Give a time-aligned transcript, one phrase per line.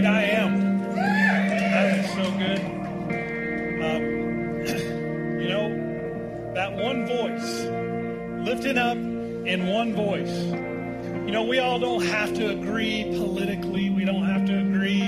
[0.00, 0.92] great I am.
[0.94, 2.60] That is so good.
[3.82, 4.02] Um,
[5.40, 7.64] you know, that one voice,
[8.46, 10.30] lifting up in one voice.
[11.26, 13.88] You know, we all don't have to agree politically.
[13.88, 15.00] We don't have to agree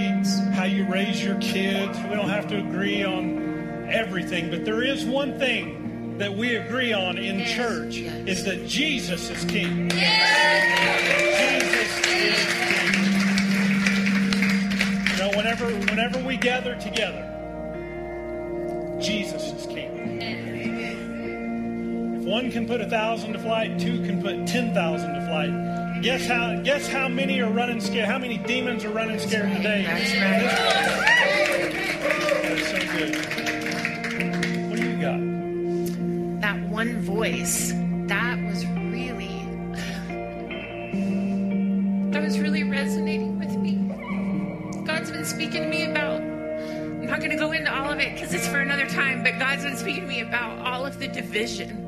[0.55, 1.99] how you raise your kids.
[2.05, 4.49] We don't have to agree on everything.
[4.49, 8.27] But there is one thing that we agree on in Yes, church yes.
[8.27, 9.91] is that Jesus is king.
[9.91, 10.07] Jesus
[12.07, 12.68] is
[16.09, 17.25] whenever whenever we gather together,
[19.01, 20.21] Jesus is king.
[22.15, 26.03] If one can put a thousand to flight, two can put ten thousand to flight.
[26.03, 26.61] Guess how?
[26.63, 28.09] Guess how many are running scared?
[28.09, 29.85] How many demons are running scared today?
[29.87, 30.13] That's
[32.43, 33.17] That's so good.
[34.71, 35.19] What do you got?
[36.41, 37.73] that one voice
[38.07, 38.39] that
[48.01, 50.99] it because it's for another time but god's been speaking to me about all of
[50.99, 51.85] the division.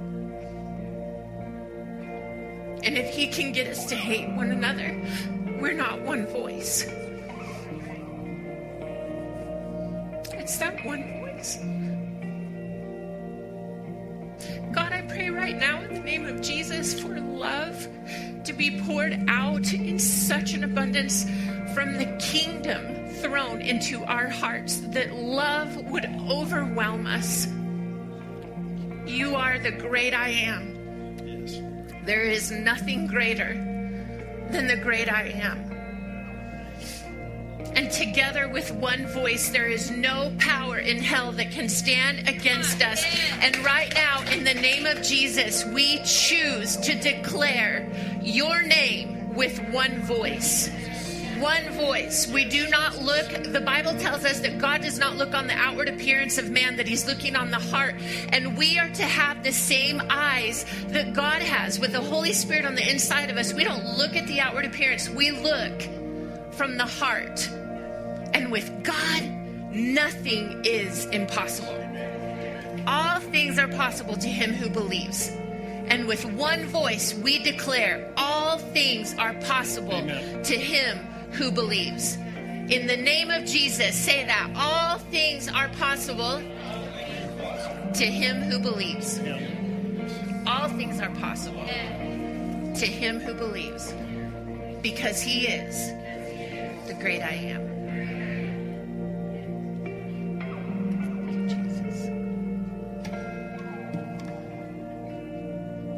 [2.83, 4.99] And if he can get us to hate one another
[5.61, 6.85] we're not one voice.
[10.33, 11.59] It's that one voice.
[14.73, 17.87] God, I pray right now in the name of Jesus for love
[18.45, 21.25] to be poured out in such an abundance
[21.75, 27.47] from the kingdom throne into our hearts that love would overwhelm us.
[29.07, 31.19] You are the great I am.
[31.27, 31.61] Yes.
[32.07, 33.55] There is nothing greater
[34.51, 35.71] than the great I am.
[37.77, 42.83] And together with one voice, there is no power in hell that can stand against
[42.83, 43.05] us.
[43.41, 47.89] And right now, in the name of Jesus, we choose to declare
[48.23, 50.69] your name with one voice.
[51.41, 52.27] One voice.
[52.27, 55.55] We do not look, the Bible tells us that God does not look on the
[55.55, 57.95] outward appearance of man, that He's looking on the heart.
[58.29, 62.67] And we are to have the same eyes that God has with the Holy Spirit
[62.67, 63.55] on the inside of us.
[63.55, 65.81] We don't look at the outward appearance, we look
[66.53, 67.49] from the heart.
[68.35, 69.23] And with God,
[69.73, 71.75] nothing is impossible.
[72.87, 75.31] All things are possible to him who believes.
[75.87, 80.43] And with one voice, we declare all things are possible Amen.
[80.43, 82.17] to him who believes.
[82.17, 86.41] In the name of Jesus, say that all things are possible
[87.95, 89.19] to him who believes.
[90.47, 93.93] All things are possible to him who believes
[94.83, 95.89] because he is
[96.87, 97.71] the great I am.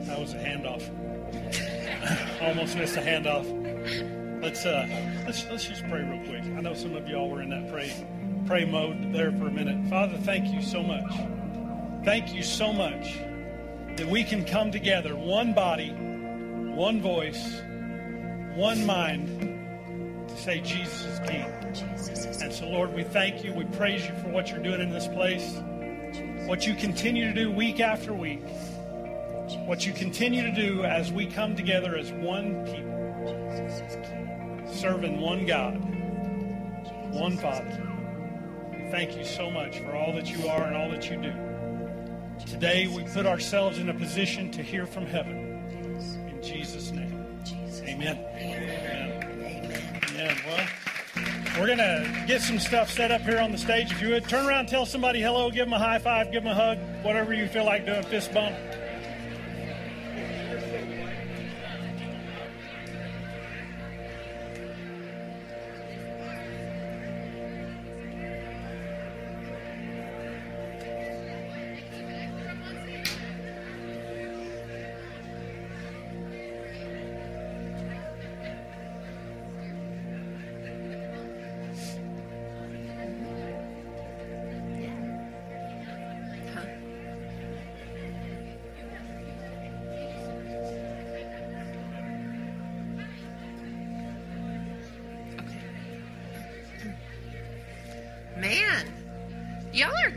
[0.06, 0.82] That was a handoff.
[2.42, 3.61] Almost missed a handoff.
[4.52, 4.86] Let's uh
[5.24, 6.42] let's let's just pray real quick.
[6.42, 7.90] I know some of y'all were in that pray
[8.44, 9.88] pray mode there for a minute.
[9.88, 11.10] Father, thank you so much.
[12.04, 13.16] Thank you so much
[13.96, 17.62] that we can come together, one body, one voice,
[18.54, 21.46] one mind, to say Jesus is King.
[22.42, 23.54] And so, Lord, we thank you.
[23.54, 25.54] We praise you for what you're doing in this place,
[26.46, 28.44] what you continue to do week after week,
[29.64, 32.92] what you continue to do as we come together as one people,
[34.72, 35.74] serving one God,
[37.12, 37.80] one Father.
[38.90, 41.32] Thank you so much for all that you are and all that you do.
[42.46, 45.36] Today, we put ourselves in a position to hear from heaven.
[46.28, 47.26] In Jesus' name.
[47.84, 48.18] Amen.
[48.36, 50.02] Amen.
[50.10, 50.36] Amen.
[50.46, 50.66] Well,
[51.58, 53.92] we're going to get some stuff set up here on the stage.
[53.92, 56.52] If you would turn around, tell somebody hello, give them a high five, give them
[56.52, 58.56] a hug, whatever you feel like doing, fist bump.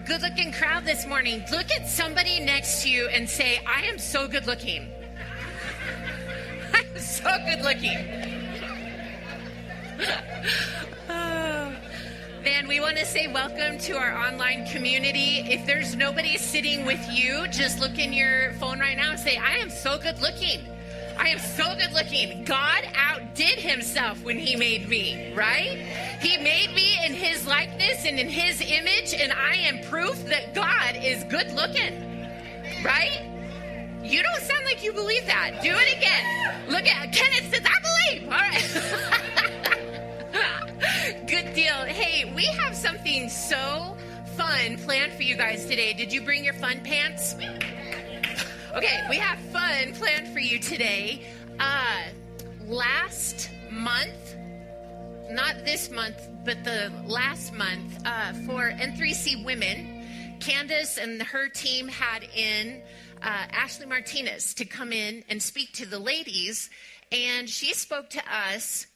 [0.05, 1.43] Good looking crowd this morning.
[1.51, 4.87] Look at somebody next to you and say, I am so good looking.
[6.73, 7.97] I'm so good looking.
[12.43, 15.39] Man, we want to say welcome to our online community.
[15.39, 19.37] If there's nobody sitting with you, just look in your phone right now and say,
[19.37, 20.59] I am so good looking.
[21.17, 22.43] I am so good looking.
[22.43, 25.77] God outdid himself when he made me, right?
[26.21, 30.53] He made me in his likeness and in his image, and I am proof that
[30.53, 32.27] God is good looking.
[32.83, 33.21] Right?
[34.03, 35.61] You don't sound like you believe that.
[35.63, 36.25] Do it again.
[36.67, 38.23] Look at Kenneth says, I believe.
[38.25, 38.61] All right.
[41.27, 41.75] good deal.
[41.85, 43.95] Hey, we have something so
[44.35, 45.93] fun planned for you guys today.
[45.93, 47.35] Did you bring your fun pants?
[48.75, 51.25] Okay, we have fun planned for you today.
[51.57, 52.01] Uh,
[52.67, 54.24] last month,
[55.29, 61.87] not this month, but the last month, uh, for N3C Women, Candace and her team
[61.87, 62.81] had in
[63.21, 66.69] uh, Ashley Martinez to come in and speak to the ladies,
[67.11, 68.87] and she spoke to us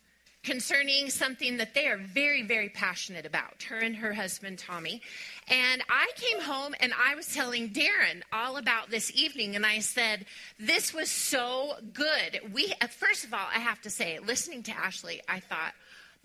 [0.44, 5.02] concerning something that they are very, very passionate about, her and her husband, Tommy.
[5.50, 9.80] And I came home and I was telling Darren all about this evening, and I
[9.80, 10.26] said,
[10.60, 12.40] This was so good.
[12.54, 15.74] We, uh, first of all, I have to say, listening to Ashley, I thought,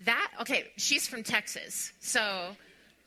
[0.04, 2.56] that, okay, she's from Texas, so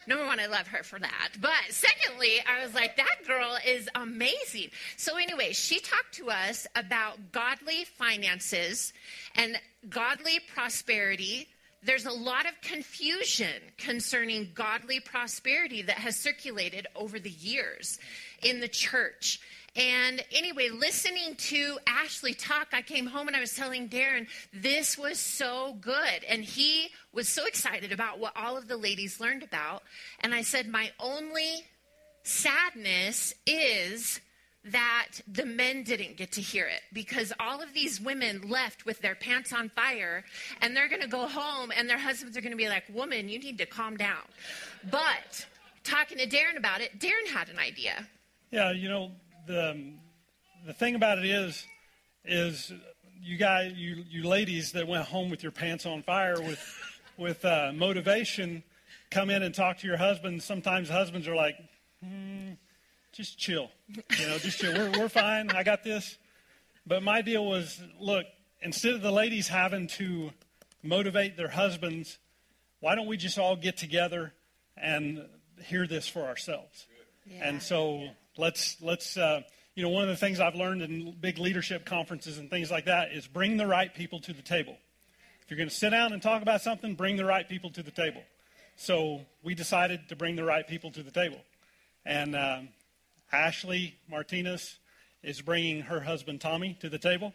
[0.08, 1.30] Number one, I love her for that.
[1.42, 4.70] But secondly, I was like, that girl is amazing.
[4.96, 8.94] So, anyway, she talked to us about godly finances
[9.36, 11.50] and godly prosperity.
[11.84, 18.00] There's a lot of confusion concerning godly prosperity that has circulated over the years
[18.42, 19.42] in the church.
[19.78, 24.98] And anyway, listening to Ashley talk, I came home and I was telling Darren, this
[24.98, 26.24] was so good.
[26.28, 29.84] And he was so excited about what all of the ladies learned about.
[30.22, 31.64] And I said, my only
[32.24, 34.20] sadness is
[34.66, 39.00] that the men didn't get to hear it because all of these women left with
[39.00, 40.26] their pants on fire
[40.60, 43.30] and they're going to go home and their husbands are going to be like, Woman,
[43.30, 44.24] you need to calm down.
[44.90, 45.46] But
[45.84, 48.08] talking to Darren about it, Darren had an idea.
[48.52, 49.12] Yeah, you know,
[49.48, 49.94] the
[50.66, 51.66] the thing about it is,
[52.26, 52.72] is
[53.20, 56.60] you guys, you you ladies that went home with your pants on fire with
[57.18, 58.64] with uh, motivation,
[59.10, 60.44] come in and talk to your husband.
[60.44, 61.56] Sometimes husbands are like,
[62.04, 62.52] hmm,
[63.12, 64.74] just chill, you know, just chill.
[64.74, 65.50] We're we're fine.
[65.52, 66.18] I got this.
[66.86, 68.26] But my deal was, look,
[68.62, 70.32] instead of the ladies having to
[70.84, 72.18] motivate their husbands,
[72.80, 74.34] why don't we just all get together
[74.78, 75.26] and
[75.66, 76.88] hear this for ourselves?
[77.26, 77.50] Yeah.
[77.50, 79.42] And so Let's let's uh,
[79.74, 82.86] you know one of the things I've learned in big leadership conferences and things like
[82.86, 84.78] that is bring the right people to the table.
[85.42, 87.82] If you're going to sit down and talk about something, bring the right people to
[87.82, 88.22] the table.
[88.76, 91.40] So we decided to bring the right people to the table,
[92.06, 92.60] and uh,
[93.32, 94.78] Ashley Martinez
[95.24, 97.34] is bringing her husband Tommy to the table,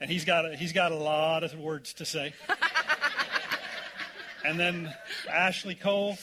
[0.00, 2.34] and he's got a, he's got a lot of words to say.
[4.44, 4.92] and then
[5.30, 6.18] Ashley Cole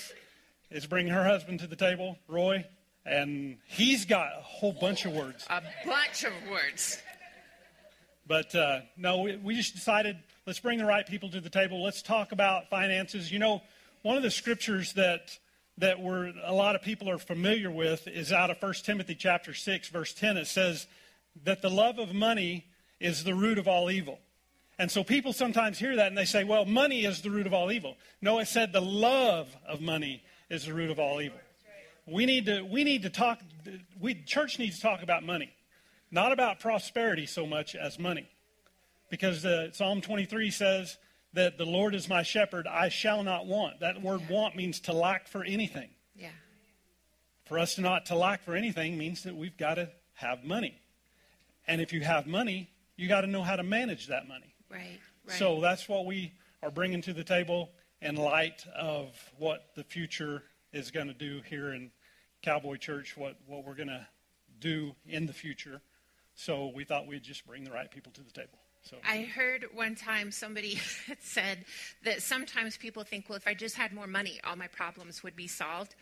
[0.70, 2.66] is bringing her husband to the table, Roy,
[3.06, 5.46] and he's got a whole bunch of words.
[5.50, 7.02] A bunch of words.
[8.26, 11.84] But uh, no, we, we just decided let's bring the right people to the table.
[11.84, 13.32] Let's talk about finances.
[13.32, 13.62] You know,
[14.02, 15.38] one of the scriptures that
[15.78, 19.54] that we're, a lot of people are familiar with is out of 1 Timothy chapter
[19.54, 20.38] 6, verse 10.
[20.38, 20.88] It says
[21.46, 22.66] that the love of money
[23.00, 24.20] is the root of all evil.
[24.78, 27.54] And so people sometimes hear that and they say, well, money is the root of
[27.54, 27.98] all evil.
[28.22, 31.40] No, it said the love of money is the root of all evil.
[32.06, 33.40] We need to, we need to talk,
[34.00, 35.54] we, church needs to talk about money,
[36.12, 38.28] not about prosperity so much as money.
[39.10, 40.98] Because uh, Psalm 23 says
[41.34, 43.80] that the Lord is my shepherd, I shall not want.
[43.80, 44.36] That word yeah.
[44.36, 45.90] want means to lack for anything.
[46.16, 46.30] Yeah.
[47.46, 50.80] For us to not to lack for anything means that we've got to have money.
[51.68, 54.54] And if you have money, you got to know how to manage that money.
[54.70, 55.38] Right, right.
[55.38, 57.70] So that's what we are bringing to the table
[58.02, 60.44] in light of what the future
[60.74, 61.92] is going to do here in
[62.42, 64.06] Cowboy Church, what, what we're going to
[64.60, 65.82] do in the future.
[66.36, 68.58] So we thought we'd just bring the right people to the table.
[68.84, 70.80] So I heard one time somebody
[71.22, 71.60] said
[72.04, 75.36] that sometimes people think, well, if I just had more money, all my problems would
[75.36, 75.96] be solved.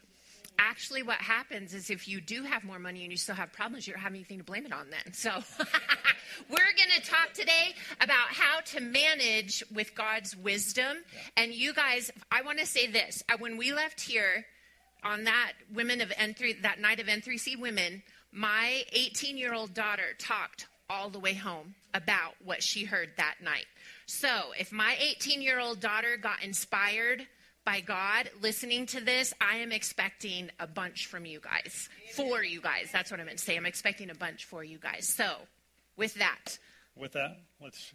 [0.58, 3.88] Actually, what happens is if you do have more money and you still have problems,
[3.88, 5.14] you don't have anything to blame it on then.
[5.14, 5.30] So,
[6.50, 10.98] we're going to talk today about how to manage with God's wisdom.
[11.14, 11.44] Yeah.
[11.44, 13.24] And you guys, I want to say this.
[13.40, 14.46] When we left here,
[15.04, 20.16] on that women of N3 that night of N3C women, my 18 year old daughter
[20.18, 23.66] talked all the way home about what she heard that night.
[24.06, 24.30] So
[24.60, 27.28] if my 18 year old daughter got inspired
[27.64, 31.90] by God listening to this, I am expecting a bunch from you guys.
[32.16, 32.90] For you guys.
[32.92, 33.56] That's what I meant to say.
[33.56, 35.08] I'm expecting a bunch for you guys.
[35.08, 35.34] So
[35.96, 36.58] with that.
[36.96, 37.94] With that, let's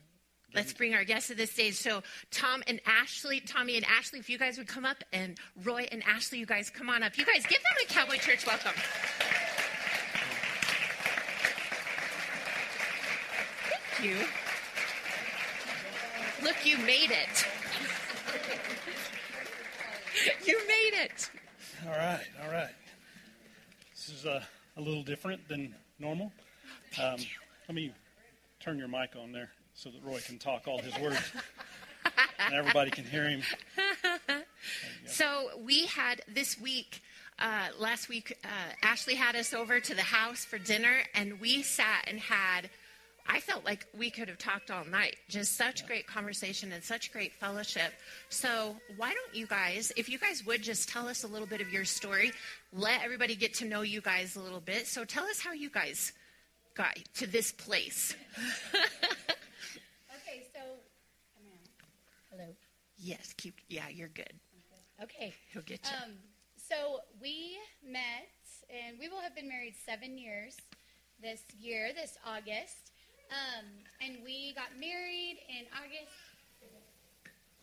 [0.55, 1.75] Let's bring our guests to the stage.
[1.75, 5.87] So, Tom and Ashley, Tommy and Ashley, if you guys would come up, and Roy
[5.91, 7.19] and Ashley, you guys come on up.
[7.19, 8.73] You guys give them a Cowboy Church welcome.
[13.99, 14.17] Thank you.
[16.43, 17.47] Look, you made it.
[20.47, 21.31] You made it.
[21.85, 22.71] All right, all right.
[23.95, 24.43] This is uh,
[24.77, 26.33] a little different than normal.
[27.03, 27.17] Um,
[27.69, 27.93] let me
[28.61, 31.21] turn your mic on there so that Roy can talk all his words
[32.41, 33.43] and everybody can hear him.
[35.07, 37.01] So we had this week,
[37.39, 38.49] uh, last week, uh,
[38.83, 42.69] Ashley had us over to the house for dinner, and we sat and had.
[43.29, 45.17] I felt like we could have talked all night.
[45.29, 47.93] Just such great conversation and such great fellowship.
[48.29, 51.61] So, why don't you guys, if you guys would just tell us a little bit
[51.61, 52.33] of your story,
[52.73, 54.89] let everybody get to know you guys a little bit.
[54.89, 56.13] So, tell us how you guys
[56.75, 58.17] got to this place.
[60.29, 61.59] Okay, so, come on.
[62.37, 62.53] Hello.
[62.99, 64.33] yes, keep, yeah, you're good.
[65.03, 65.33] Okay.
[65.53, 65.97] He'll get you.
[66.05, 66.13] Um,
[66.57, 68.29] so we met,
[68.69, 70.57] and we will have been married seven years
[71.23, 72.93] this year, this August.
[73.31, 73.65] Um,
[74.03, 76.13] and we got married in August.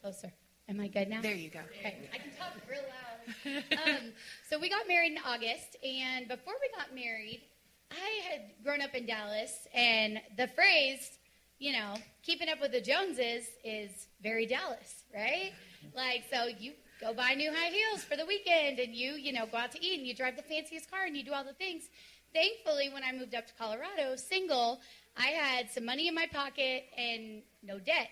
[0.02, 0.34] Closer.
[0.70, 1.22] Am I good now?
[1.22, 1.60] there you go.
[1.80, 3.64] Okay, I can talk real loud.
[3.86, 4.12] um,
[4.50, 7.44] so we got married in August, and before we got married,
[7.92, 11.20] I had grown up in Dallas, and the phrase,
[11.60, 15.54] you know, keeping up with the Joneses is very Dallas, right?
[15.96, 19.46] Like, so you go buy new high heels for the weekend, and you, you know,
[19.46, 21.54] go out to eat, and you drive the fanciest car, and you do all the
[21.54, 21.84] things.
[22.34, 24.80] Thankfully, when I moved up to Colorado, single,
[25.18, 28.10] I had some money in my pocket and no debt.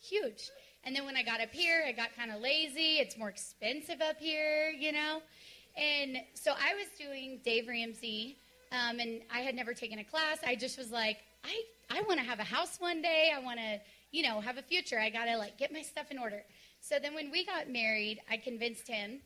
[0.00, 0.50] Huge.
[0.84, 2.98] And then when I got up here, I got kind of lazy.
[2.98, 5.20] It's more expensive up here, you know?
[5.76, 8.36] And so I was doing Dave Ramsey,
[8.72, 10.38] um, and I had never taken a class.
[10.44, 13.32] I just was like, I, I want to have a house one day.
[13.34, 13.80] I want to,
[14.12, 14.98] you know, have a future.
[14.98, 16.44] I got to, like, get my stuff in order.
[16.80, 19.20] So then when we got married, I convinced him.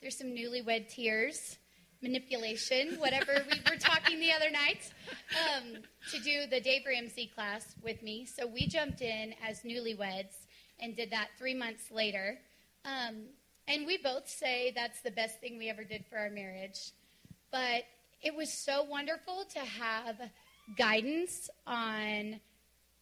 [0.00, 1.58] There's some newlywed tears,
[2.02, 4.90] manipulation, whatever we were talking the other night,
[5.32, 8.24] um, to do the Dave Ramsey class with me.
[8.24, 10.46] So we jumped in as newlyweds
[10.80, 12.38] and did that three months later.
[12.84, 13.24] Um,
[13.68, 16.92] and we both say that's the best thing we ever did for our marriage.
[17.50, 17.84] But
[18.22, 20.16] it was so wonderful to have
[20.76, 22.40] guidance on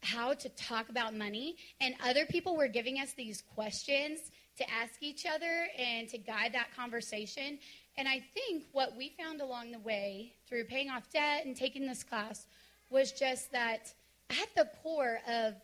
[0.03, 1.57] how to talk about money.
[1.81, 6.53] And other people were giving us these questions to ask each other and to guide
[6.55, 7.59] that conversation.
[7.97, 11.87] And I think what we found along the way through paying off debt and taking
[11.87, 12.47] this class
[12.91, 13.93] was just that
[14.31, 15.55] at the core of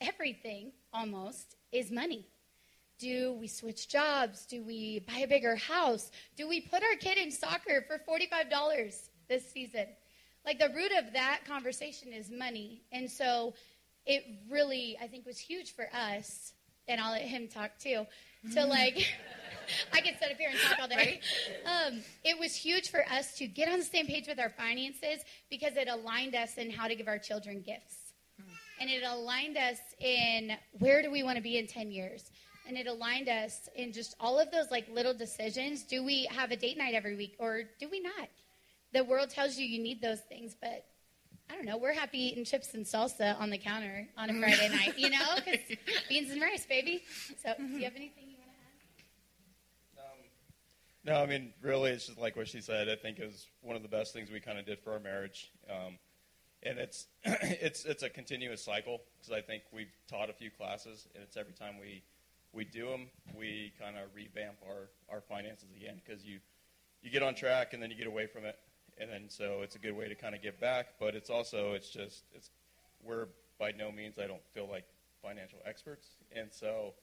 [0.00, 2.26] everything almost is money.
[2.98, 4.46] Do we switch jobs?
[4.46, 6.10] Do we buy a bigger house?
[6.34, 9.86] Do we put our kid in soccer for $45 this season?
[10.46, 12.82] Like the root of that conversation is money.
[12.92, 13.54] And so
[14.06, 16.52] it really, I think, was huge for us,
[16.86, 18.06] and I'll let him talk too,
[18.54, 19.12] to like,
[19.92, 21.20] I could sit up here and talk all day.
[21.64, 25.24] Um, it was huge for us to get on the same page with our finances
[25.50, 27.96] because it aligned us in how to give our children gifts.
[28.80, 32.30] And it aligned us in where do we want to be in 10 years?
[32.68, 35.82] And it aligned us in just all of those like little decisions.
[35.82, 38.28] Do we have a date night every week or do we not
[38.96, 40.86] the world tells you you need those things but
[41.50, 41.76] i don't know.
[41.76, 45.18] We're happy eating chips and salsa on the counter on a friday night you know?
[45.44, 45.76] Because
[46.08, 47.04] beans and rice baby.
[47.42, 48.50] So do you have anything you want
[49.94, 50.12] to add?
[50.12, 50.18] Um,
[51.04, 52.88] no, I mean, really, it's just like what she said.
[52.88, 54.98] I think it was one of the best things we kind of did for our
[54.98, 55.98] marriage, um,
[56.64, 61.06] and it's it's it's a continuous cycle because I think we've taught a few classes,
[61.14, 62.02] and it's every time we
[62.52, 63.06] we do them,
[63.38, 66.40] we kind of revamp our our finances again because you
[67.02, 68.58] you get on track and then you get away from it,
[68.98, 70.94] and then so it's a good way to kind of give back.
[70.98, 72.50] But it's also it's just it's
[73.04, 74.84] we're by no means I don't feel like
[75.22, 76.94] financial experts, and so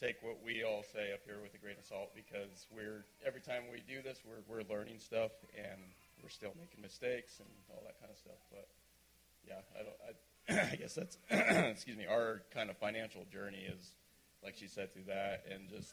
[0.00, 3.40] take what we all say up here with a grain of salt because we're every
[3.40, 5.78] time we do this we're we're learning stuff and
[6.22, 8.66] we're still making mistakes and all that kind of stuff but
[9.46, 13.92] yeah I don't I, I guess that's excuse me our kind of financial journey is
[14.42, 15.92] like she said through that and just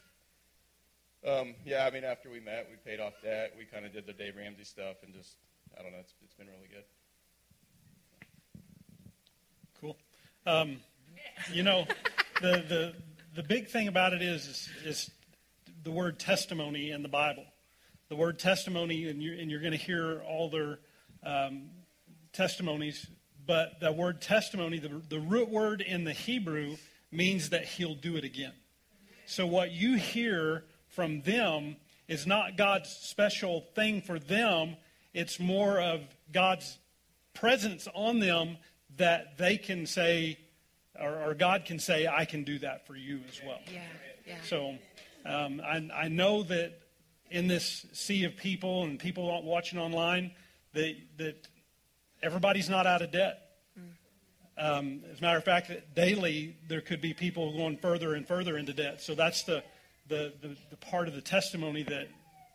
[1.26, 4.06] um, yeah I mean after we met we paid off debt we kind of did
[4.06, 5.38] the Dave Ramsey stuff and just
[5.78, 6.84] I don't know it's it's been really good
[9.80, 9.96] Cool.
[10.48, 10.78] Um,
[11.54, 11.86] you know,
[12.42, 12.94] the, the,
[13.36, 15.12] the big thing about it is, is, is
[15.84, 17.46] the word testimony in the Bible.
[18.10, 20.80] The word testimony, and you're, and you're going to hear all their
[21.24, 21.70] um,
[22.34, 23.06] testimonies,
[23.46, 26.78] but the word testimony, the, the root word in the Hebrew,
[27.12, 28.54] means that he'll do it again.
[29.28, 30.64] So what you hear
[30.98, 31.76] from them
[32.08, 34.76] is not God's special thing for them,
[35.14, 36.02] it's more of
[36.34, 36.80] God's
[37.36, 38.58] presence on them
[38.98, 40.40] that they can say,
[41.00, 43.60] or, or God can say, I can do that for you as well.
[43.72, 43.82] Yeah,
[44.26, 44.38] yeah.
[44.50, 44.74] So
[45.24, 46.80] um, I, I know that
[47.30, 50.32] in this sea of people and people watching online,
[50.74, 51.48] that, that
[52.24, 53.38] everybody's not out of debt.
[54.58, 58.58] Um, as a matter of fact, daily there could be people going further and further
[58.58, 59.00] into debt.
[59.00, 59.64] So that's the
[60.08, 62.08] the, the, the part of the testimony that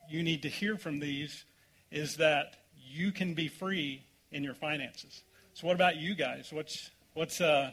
[0.08, 1.44] you need to hear from these
[1.90, 5.22] is that you can be free in your finances.
[5.54, 6.48] So, what about you guys?
[6.52, 7.72] What's what's uh,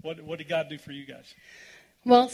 [0.00, 1.34] what what did God do for you guys?
[2.04, 2.30] Well,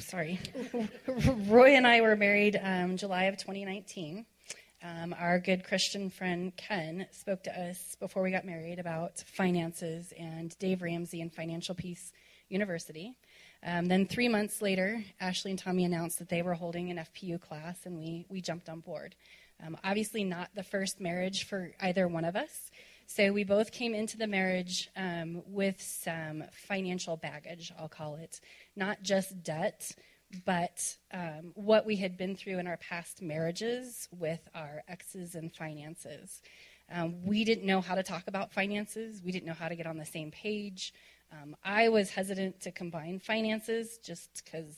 [0.00, 0.40] sorry,
[1.46, 4.26] Roy and I were married um, July of 2019.
[4.82, 10.12] Um, our good Christian friend Ken spoke to us before we got married about finances
[10.18, 12.12] and Dave Ramsey and Financial Peace
[12.48, 13.16] University.
[13.66, 17.40] Um, then three months later, Ashley and Tommy announced that they were holding an FPU
[17.40, 19.16] class, and we we jumped on board.
[19.64, 22.70] Um, obviously, not the first marriage for either one of us.
[23.08, 28.40] So we both came into the marriage um, with some financial baggage, I'll call it.
[28.74, 29.92] Not just debt,
[30.44, 35.52] but um, what we had been through in our past marriages with our exes and
[35.52, 36.42] finances.
[36.90, 39.86] Um, we didn't know how to talk about finances, we didn't know how to get
[39.86, 40.92] on the same page.
[41.32, 44.76] Um, I was hesitant to combine finances just because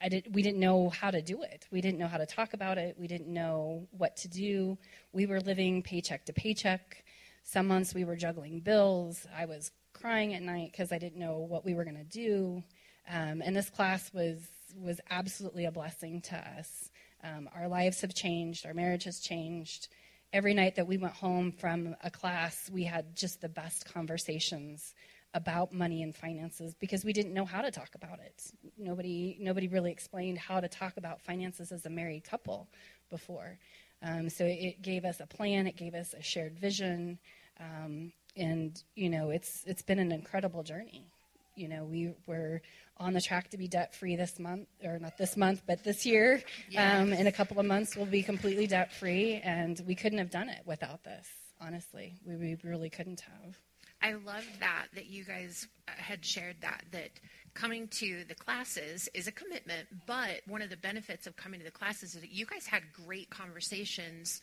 [0.00, 1.66] I did, we didn't know how to do it.
[1.70, 2.96] We didn't know how to talk about it.
[2.98, 4.78] We didn't know what to do.
[5.12, 7.04] We were living paycheck to paycheck.
[7.44, 9.26] Some months we were juggling bills.
[9.36, 12.62] I was crying at night because I didn't know what we were going to do.
[13.08, 14.38] Um, and this class was
[14.78, 16.90] was absolutely a blessing to us.
[17.24, 18.66] Um, our lives have changed.
[18.66, 19.88] Our marriage has changed.
[20.32, 24.92] Every night that we went home from a class, we had just the best conversations
[25.36, 28.50] about money and finances because we didn't know how to talk about it.
[28.78, 32.68] Nobody, nobody really explained how to talk about finances as a married couple
[33.10, 33.58] before.
[34.02, 37.18] Um, so it gave us a plan, it gave us a shared vision,
[37.60, 41.06] um, and you know it's it's been an incredible journey.
[41.54, 42.60] You know we were
[42.98, 46.04] on the track to be debt free this month, or not this month, but this
[46.06, 46.42] year.
[46.70, 47.02] Yes.
[47.02, 50.30] Um, in a couple of months, we'll be completely debt free, and we couldn't have
[50.30, 51.26] done it without this.
[51.60, 53.56] Honestly, we, we really couldn't have.
[54.02, 57.10] I love that that you guys uh, had shared that that
[57.54, 61.64] coming to the classes is a commitment, but one of the benefits of coming to
[61.64, 64.42] the classes is that you guys had great conversations.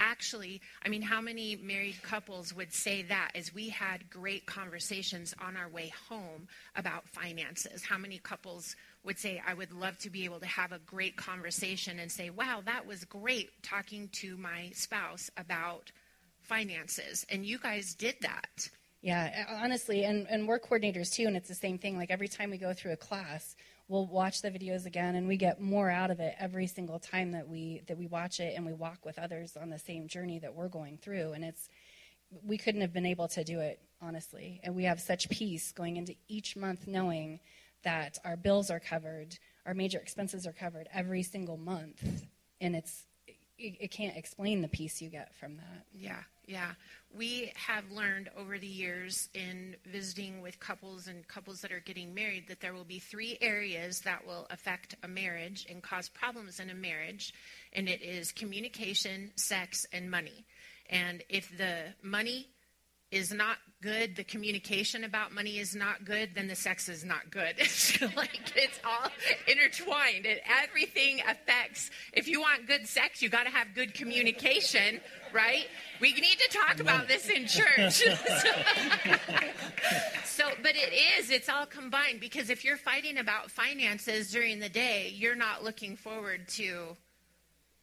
[0.00, 5.34] Actually, I mean, how many married couples would say that as we had great conversations
[5.40, 6.46] on our way home
[6.76, 7.84] about finances?
[7.84, 11.16] How many couples would say, I would love to be able to have a great
[11.16, 15.90] conversation and say, wow, that was great talking to my spouse about
[16.42, 17.26] finances?
[17.28, 18.68] And you guys did that.
[19.00, 21.96] Yeah, honestly, and, and we're coordinators too, and it's the same thing.
[21.96, 23.54] Like every time we go through a class,
[23.86, 27.30] we'll watch the videos again, and we get more out of it every single time
[27.32, 30.40] that we that we watch it, and we walk with others on the same journey
[30.40, 31.32] that we're going through.
[31.32, 31.68] And it's
[32.44, 35.96] we couldn't have been able to do it honestly, and we have such peace going
[35.96, 37.38] into each month, knowing
[37.84, 42.02] that our bills are covered, our major expenses are covered every single month,
[42.60, 43.04] and it's
[43.58, 45.84] it, it can't explain the peace you get from that.
[45.92, 46.72] Yeah, yeah.
[47.16, 52.14] We have learned over the years in visiting with couples and couples that are getting
[52.14, 56.60] married that there will be three areas that will affect a marriage and cause problems
[56.60, 57.32] in a marriage,
[57.72, 60.44] and it is communication, sex, and money.
[60.90, 62.50] And if the money
[63.10, 67.30] is not good, the communication about money is not good, then the sex is not
[67.30, 67.54] good.
[67.58, 69.10] It's like it's all
[69.46, 70.26] intertwined.
[70.26, 71.90] and everything affects.
[72.12, 75.00] If you want good sex, you got to have good communication,
[75.32, 75.66] right?
[76.00, 77.94] We need to talk about this in church.
[80.24, 81.30] so, but it is.
[81.30, 85.96] It's all combined because if you're fighting about finances during the day, you're not looking
[85.96, 86.96] forward to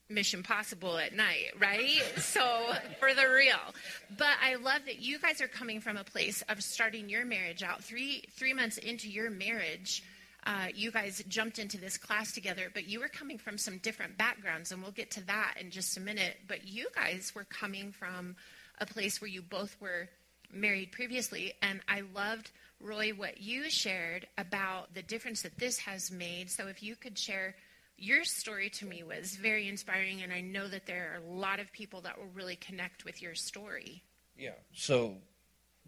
[0.10, 2.02] Mission Possible at night, right?
[2.18, 3.74] so for the real.
[4.18, 7.64] But I love that you guys are coming from a place of starting your marriage
[7.64, 10.04] out three three months into your marriage.
[10.46, 14.16] Uh, you guys jumped into this class together, but you were coming from some different
[14.16, 16.38] backgrounds, and we'll get to that in just a minute.
[16.48, 18.36] But you guys were coming from
[18.80, 20.08] a place where you both were
[20.54, 26.12] married previously, and I loved Roy what you shared about the difference that this has
[26.12, 26.52] made.
[26.52, 27.56] So if you could share
[27.98, 31.60] your story to me was very inspiring, and I know that there are a lot
[31.60, 34.04] of people that will really connect with your story.
[34.38, 34.56] Yeah.
[34.74, 35.16] So,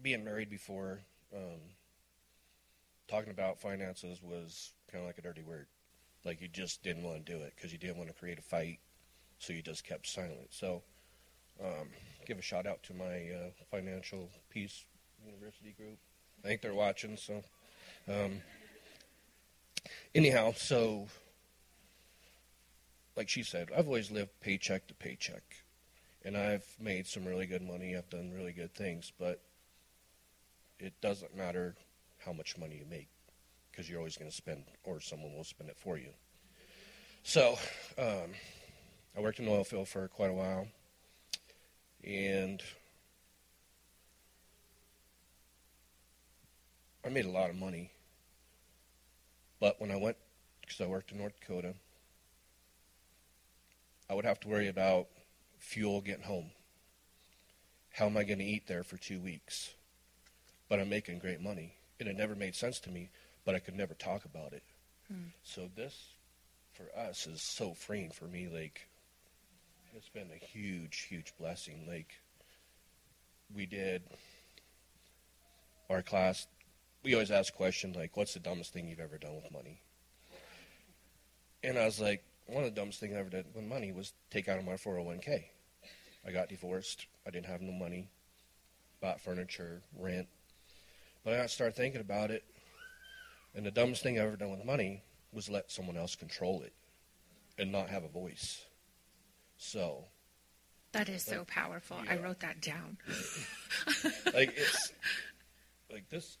[0.00, 1.00] being married before,
[1.34, 1.60] um,
[3.08, 5.66] talking about finances was kind of like a dirty word.
[6.24, 8.42] Like you just didn't want to do it because you didn't want to create a
[8.42, 8.78] fight,
[9.38, 10.48] so you just kept silent.
[10.50, 10.82] So,
[11.62, 11.88] um,
[12.26, 14.84] give a shout out to my uh, Financial Peace
[15.24, 15.98] University group.
[16.44, 17.16] I think they're watching.
[17.16, 17.42] So,
[18.08, 18.40] um,
[20.14, 21.06] anyhow, so
[23.18, 25.42] like she said, I've always lived paycheck to paycheck.
[26.24, 27.96] And I've made some really good money.
[27.96, 29.12] I've done really good things.
[29.18, 29.42] But
[30.78, 31.74] it doesn't matter
[32.24, 33.08] how much money you make
[33.70, 36.10] because you're always going to spend, or someone will spend it for you.
[37.24, 37.58] So
[37.98, 38.30] um,
[39.16, 40.68] I worked in the oil field for quite a while.
[42.04, 42.62] And
[47.04, 47.90] I made a lot of money.
[49.58, 50.16] But when I went
[50.60, 51.74] because I worked in North Dakota.
[54.10, 55.06] I would have to worry about
[55.58, 56.50] fuel getting home.
[57.92, 59.74] How am I going to eat there for two weeks?
[60.68, 61.74] But I'm making great money.
[62.00, 63.10] And it never made sense to me,
[63.44, 64.62] but I could never talk about it.
[65.08, 65.30] Hmm.
[65.42, 66.14] So this,
[66.72, 68.48] for us, is so freeing for me.
[68.48, 68.88] Like,
[69.96, 71.84] it's been a huge, huge blessing.
[71.88, 72.20] Like,
[73.54, 74.02] we did
[75.90, 76.46] our class.
[77.02, 79.80] We always ask a question like, "What's the dumbest thing you've ever done with money?"
[81.64, 84.12] And I was like, one of the dumbest things I ever did with money was
[84.30, 85.44] take out of my 401k.
[86.26, 87.06] I got divorced.
[87.26, 88.10] I didn't have no money.
[89.00, 90.26] Bought furniture, rent.
[91.24, 92.42] But I started thinking about it,
[93.54, 96.72] and the dumbest thing I ever done with money was let someone else control it
[97.58, 98.64] and not have a voice.
[99.58, 100.04] So,
[100.92, 101.98] That is so powerful.
[102.08, 102.96] I wrote that down.
[104.32, 104.92] like it's
[105.92, 106.38] like this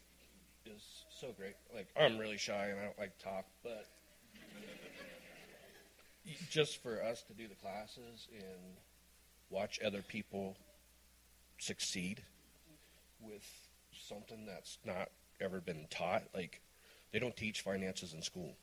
[0.64, 1.54] is so great.
[1.74, 3.84] Like I'm really shy and I don't like talk, but
[6.50, 8.76] just for us to do the classes and
[9.50, 10.56] watch other people
[11.58, 12.22] succeed
[13.20, 13.46] with
[13.92, 15.10] something that's not
[15.40, 16.60] ever been taught, like
[17.12, 18.54] they don't teach finances in school.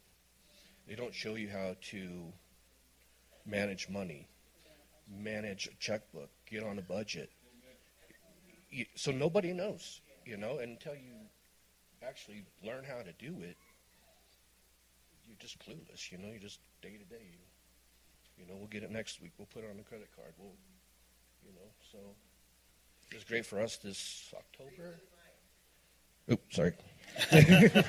[0.88, 2.34] They don't show you how to
[3.46, 4.28] manage money,
[5.10, 7.32] manage a checkbook, get on a budget
[8.96, 11.14] so nobody knows, you know, until you
[12.06, 13.58] actually learn how to do it.
[15.28, 16.28] You're just clueless, you know.
[16.30, 17.26] you're just day to day,
[18.38, 19.32] you, know, we'll get it next week.
[19.38, 20.34] We'll put it on the credit card.
[20.38, 20.54] We'll,
[21.46, 21.98] you know, so
[23.12, 24.96] it's great for us this October.
[26.32, 26.74] Oops, sorry.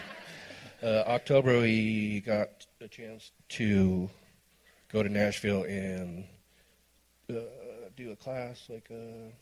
[0.83, 4.11] uh, October, we got a chance to
[4.93, 6.25] go to Nashville and
[7.31, 7.35] uh,
[7.97, 9.33] do a class like a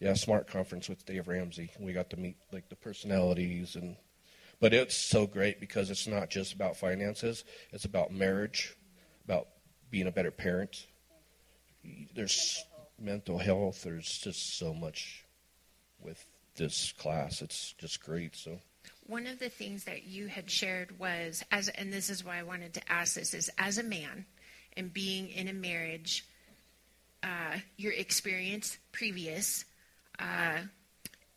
[0.00, 1.70] yeah, smart conference with Dave Ramsey.
[1.80, 3.96] We got to meet like the personalities and
[4.60, 8.76] but it's so great because it's not just about finances, it's about marriage,
[9.24, 9.48] about
[9.94, 10.88] being a better parent.
[12.16, 12.64] There's
[12.98, 15.24] mental health, there's just so much
[16.02, 16.26] with
[16.56, 17.40] this class.
[17.40, 18.34] It's just great.
[18.34, 18.58] So
[19.06, 22.42] One of the things that you had shared was as and this is why I
[22.42, 24.26] wanted to ask this is as a man
[24.76, 26.26] and being in a marriage,
[27.22, 29.64] uh, your experience previous,
[30.18, 30.58] uh,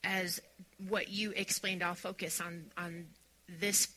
[0.03, 0.41] as
[0.87, 3.05] what you explained, I'll focus on on
[3.47, 3.89] this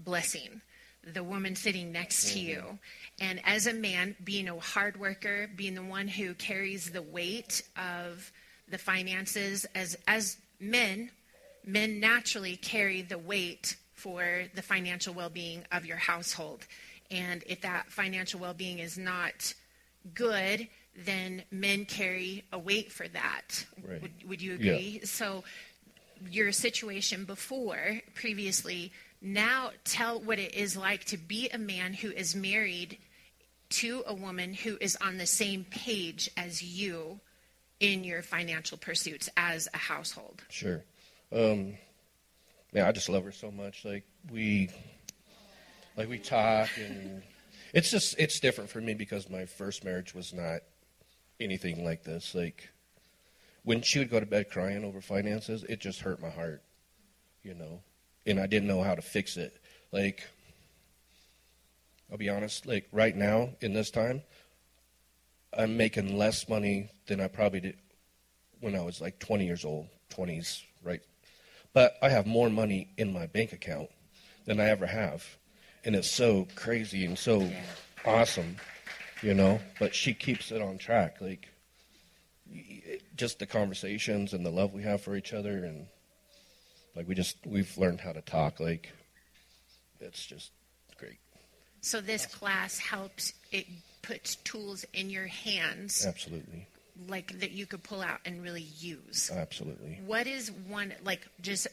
[0.00, 0.62] blessing,
[1.02, 2.74] the woman sitting next to you, mm-hmm.
[3.20, 7.62] and as a man being a hard worker, being the one who carries the weight
[7.76, 8.30] of
[8.68, 11.10] the finances, as as men,
[11.64, 16.66] men naturally carry the weight for the financial well-being of your household,
[17.10, 19.54] and if that financial well-being is not
[20.14, 23.64] good, then men carry a weight for that.
[23.82, 24.02] Right.
[24.02, 24.72] Would, would you Yeah.
[24.72, 25.00] agree?
[25.04, 25.44] So,
[26.30, 32.10] your situation before, previously, now tell what it is like to be a man who
[32.10, 32.98] is married
[33.70, 37.20] to a woman who is on the same page as you
[37.78, 40.42] in your financial pursuits as a household.
[40.48, 40.84] Sure.
[41.32, 41.74] Um,
[42.72, 43.84] yeah, I just love her so much.
[43.84, 44.68] Like we,
[45.96, 47.22] like we talk, and
[47.72, 50.60] it's just it's different for me because my first marriage was not
[51.38, 52.34] anything like this.
[52.34, 52.68] Like
[53.64, 56.62] when she would go to bed crying over finances, it just hurt my heart,
[57.42, 57.80] you know.
[58.30, 59.56] And I didn't know how to fix it.
[59.92, 60.22] Like
[62.10, 64.22] I'll be honest, like right now in this time,
[65.56, 67.76] I'm making less money than I probably did
[68.60, 71.00] when I was like 20 years old, 20s, right?
[71.72, 73.88] But I have more money in my bank account
[74.44, 75.24] than I ever have.
[75.84, 77.50] And it's so crazy and so
[78.04, 78.56] awesome,
[79.22, 79.60] you know?
[79.78, 81.20] But she keeps it on track.
[81.20, 81.48] Like,
[83.16, 85.64] just the conversations and the love we have for each other.
[85.64, 85.86] And,
[86.94, 88.60] like, we just, we've learned how to talk.
[88.60, 88.92] Like,
[90.00, 90.50] it's just
[90.98, 91.18] great.
[91.80, 93.66] So this class helps it
[94.02, 96.66] puts tools in your hands Absolutely.
[97.08, 99.30] like that you could pull out and really use.
[99.34, 100.00] Absolutely.
[100.06, 101.68] What is one like just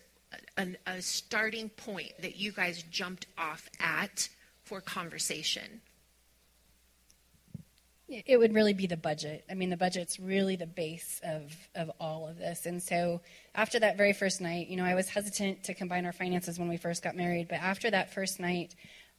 [0.57, 4.29] a, a starting point that you guys jumped off at
[4.63, 5.81] for conversation?
[8.09, 9.43] It would really be the budget.
[9.51, 12.65] I mean, the budget's really the base of, of all of this.
[12.65, 13.19] And so,
[13.53, 16.69] after that very first night, you know, I was hesitant to combine our finances when
[16.69, 17.49] we first got married.
[17.49, 18.75] But after that first night,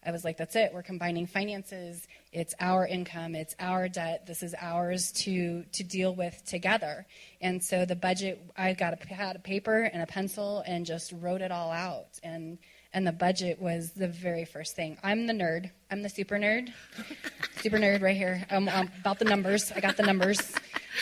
[0.07, 0.73] I was like, that's it.
[0.73, 2.07] We're combining finances.
[2.33, 3.35] It's our income.
[3.35, 4.27] It's our debt.
[4.27, 7.05] This is ours to, to deal with together.
[7.43, 11.13] And so, the budget, I got a pad of paper and a pencil and just
[11.13, 12.19] wrote it all out.
[12.23, 12.57] And
[12.93, 14.99] and the budget was the very first thing.
[15.03, 15.71] I'm the nerd.
[15.91, 16.73] I'm the super nerd.
[17.61, 18.47] super nerd right here.
[18.51, 19.71] Um, um, about the numbers.
[19.73, 20.53] I got the numbers.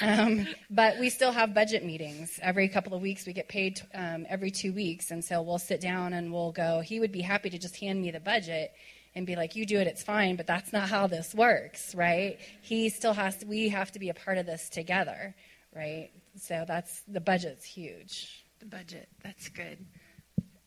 [0.03, 3.27] Um, but we still have budget meetings every couple of weeks.
[3.27, 6.81] We get paid um, every two weeks, and so we'll sit down and we'll go.
[6.81, 8.73] He would be happy to just hand me the budget,
[9.17, 12.39] and be like, you do it, it's fine, but that's not how this works, right?
[12.61, 15.35] He still has to, we have to be a part of this together,
[15.75, 16.11] right?
[16.39, 18.45] So that's, the budget's huge.
[18.61, 19.79] The budget, that's good.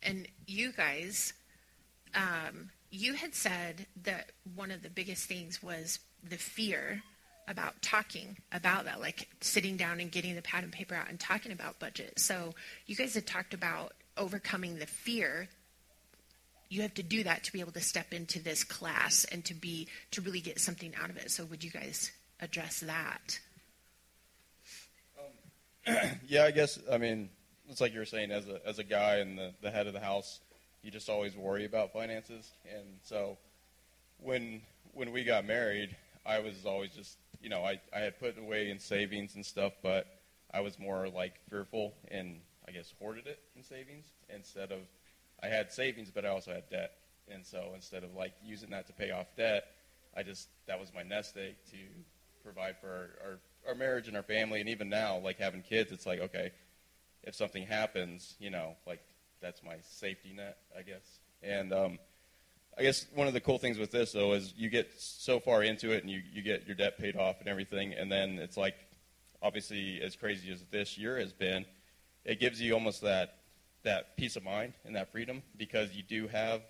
[0.03, 1.33] And you guys,
[2.15, 7.01] um, you had said that one of the biggest things was the fear
[7.47, 11.19] about talking about that, like sitting down and getting the pad and paper out and
[11.19, 12.19] talking about budget.
[12.19, 12.53] So
[12.85, 15.49] you guys had talked about overcoming the fear.
[16.69, 19.55] You have to do that to be able to step into this class and to
[19.55, 21.31] be to really get something out of it.
[21.31, 23.39] So would you guys address that?
[25.87, 25.95] Um,
[26.27, 26.77] yeah, I guess.
[26.91, 27.29] I mean,
[27.69, 29.93] it's like you were saying, as a as a guy and the, the head of
[29.93, 30.39] the house,
[30.81, 32.51] you just always worry about finances.
[32.73, 33.37] And so,
[34.17, 34.61] when
[34.93, 38.69] when we got married, I was always just you know, I, I had put away
[38.69, 40.05] in savings and stuff, but
[40.53, 44.79] I was more like fearful and I guess hoarded it in savings instead of
[45.41, 46.91] I had savings, but I also had debt.
[47.31, 49.65] And so instead of like using that to pay off debt,
[50.17, 51.77] I just that was my nest egg to
[52.43, 54.59] provide for our, our, our marriage and our family.
[54.59, 56.51] And even now, like having kids, it's like okay,
[57.29, 59.01] if something happens, you know, like
[59.39, 61.19] that's my safety net, I guess.
[61.43, 61.99] And um,
[62.75, 65.61] I guess one of the cool things with this though is you get so far
[65.61, 68.57] into it and you, you get your debt paid off and everything, and then it's
[68.57, 68.73] like
[69.43, 71.65] obviously as crazy as this year has been,
[72.25, 73.35] it gives you almost that
[73.83, 76.61] that peace of mind and that freedom because you do have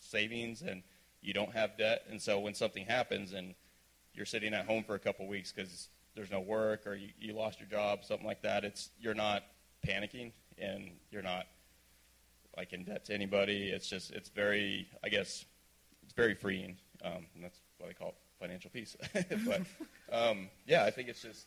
[0.00, 0.82] savings and
[1.20, 3.56] you don't have debt, and so when something happens and
[4.14, 7.34] you're sitting at home for a couple weeks because there's no work or you, you
[7.34, 9.42] lost your job, something like that, it's you're not
[9.86, 11.46] panicking and you're not
[12.56, 13.70] like in debt to anybody.
[13.70, 15.44] It's just it's very I guess
[16.02, 18.96] it's very freeing, um, and that's what I call financial peace.
[19.12, 19.62] but
[20.12, 21.46] um, yeah, I think it's just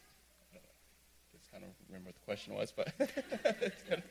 [1.33, 4.03] it's kind of remember what the question was, but it's, kind of,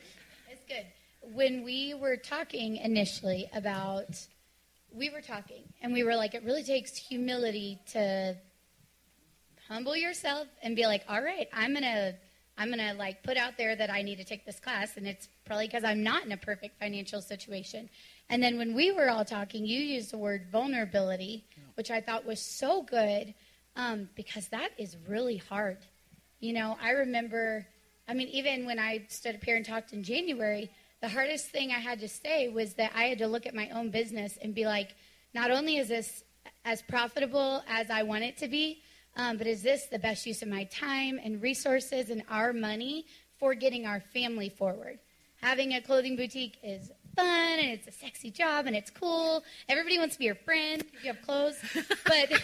[0.49, 0.85] it's good.
[1.33, 4.15] When we were talking initially about
[4.91, 8.35] we were talking and we were like it really takes humility to
[9.67, 12.15] humble yourself and be like all right i'm going to
[12.59, 15.07] I'm going to like put out there that I need to take this class, and
[15.07, 17.89] it's probably because I'm not in a perfect financial situation.
[18.29, 21.45] And then when we were all talking, you used the word vulnerability,
[21.75, 23.33] which I thought was so good
[23.77, 25.77] um, because that is really hard.
[26.41, 27.65] You know, I remember,
[28.09, 30.69] I mean, even when I stood up here and talked in January,
[31.01, 33.69] the hardest thing I had to say was that I had to look at my
[33.69, 34.89] own business and be like,
[35.33, 36.25] not only is this
[36.65, 38.81] as profitable as I want it to be,
[39.19, 43.05] um, but is this the best use of my time and resources and our money
[43.37, 44.97] for getting our family forward?
[45.41, 49.43] Having a clothing boutique is fun and it's a sexy job and it's cool.
[49.67, 51.57] Everybody wants to be your friend if you have clothes.
[52.05, 52.31] But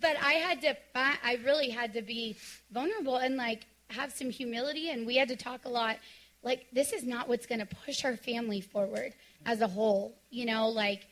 [0.00, 2.36] but I had to I really had to be
[2.70, 5.98] vulnerable and like have some humility and we had to talk a lot
[6.42, 9.12] like this is not what's going to push our family forward
[9.44, 11.06] as a whole, you know, like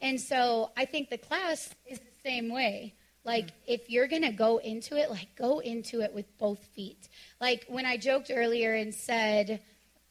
[0.00, 2.94] and so I think the class is the same way.
[3.24, 3.72] Like, mm-hmm.
[3.72, 7.08] if you're going to go into it, like, go into it with both feet.
[7.40, 9.60] Like, when I joked earlier and said,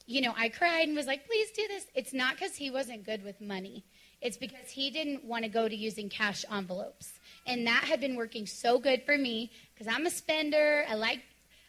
[0.06, 3.04] you know, I cried and was like, please do this, it's not because he wasn't
[3.04, 3.84] good with money.
[4.20, 7.12] It's because he didn't want to go to using cash envelopes.
[7.46, 10.84] And that had been working so good for me because I'm a spender.
[10.88, 11.20] I like,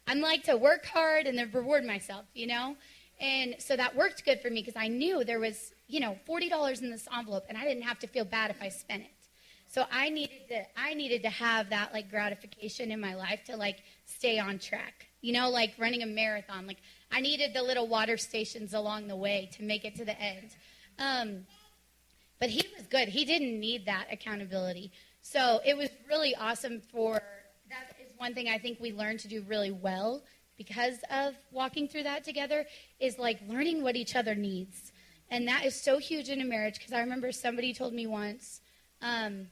[0.08, 2.76] I'm like to work hard and then reward myself, you know?
[3.20, 6.82] And so that worked good for me because I knew there was, you know, $40
[6.82, 9.23] in this envelope and I didn't have to feel bad if I spent it.
[9.74, 13.58] So I needed to I needed to have that like gratification in my life to
[13.58, 15.08] like stay on track.
[15.22, 16.68] You know, like running a marathon.
[16.68, 16.78] Like
[17.12, 20.56] I needed the little water stations along the way to make it to the end.
[21.00, 21.48] Um,
[22.40, 23.08] but he was good.
[23.08, 24.92] He didn't need that accountability.
[25.24, 27.20] So it was really awesome for
[27.70, 30.22] that is one thing I think we learned to do really well
[30.56, 32.68] because of walking through that together
[33.00, 34.92] is like learning what each other needs.
[35.32, 38.62] And that is so huge in a marriage because I remember somebody told me once,
[39.02, 39.48] um,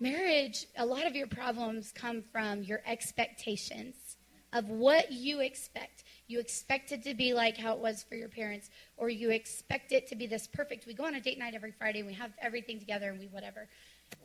[0.00, 4.16] marriage, a lot of your problems come from your expectations
[4.52, 6.04] of what you expect.
[6.26, 9.92] You expect it to be like how it was for your parents, or you expect
[9.92, 10.86] it to be this perfect.
[10.86, 13.26] We go on a date night every Friday and we have everything together and we
[13.26, 13.68] whatever.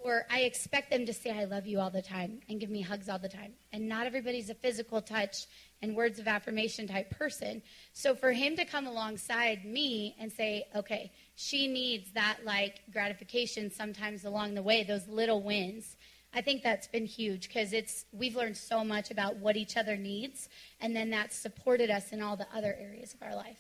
[0.04, 2.82] Or I expect them to say, I love you all the time and give me
[2.82, 3.54] hugs all the time.
[3.74, 5.48] And not everybody's a physical touch
[5.82, 7.62] and words of affirmation type person.
[7.94, 13.72] So for him to come alongside me and say, okay, she needs that like gratification
[13.72, 15.96] sometimes along the way, those little wins.
[16.36, 19.96] I think that's been huge because it's we've learned so much about what each other
[19.96, 20.50] needs,
[20.82, 23.60] and then that's supported us in all the other areas of our life.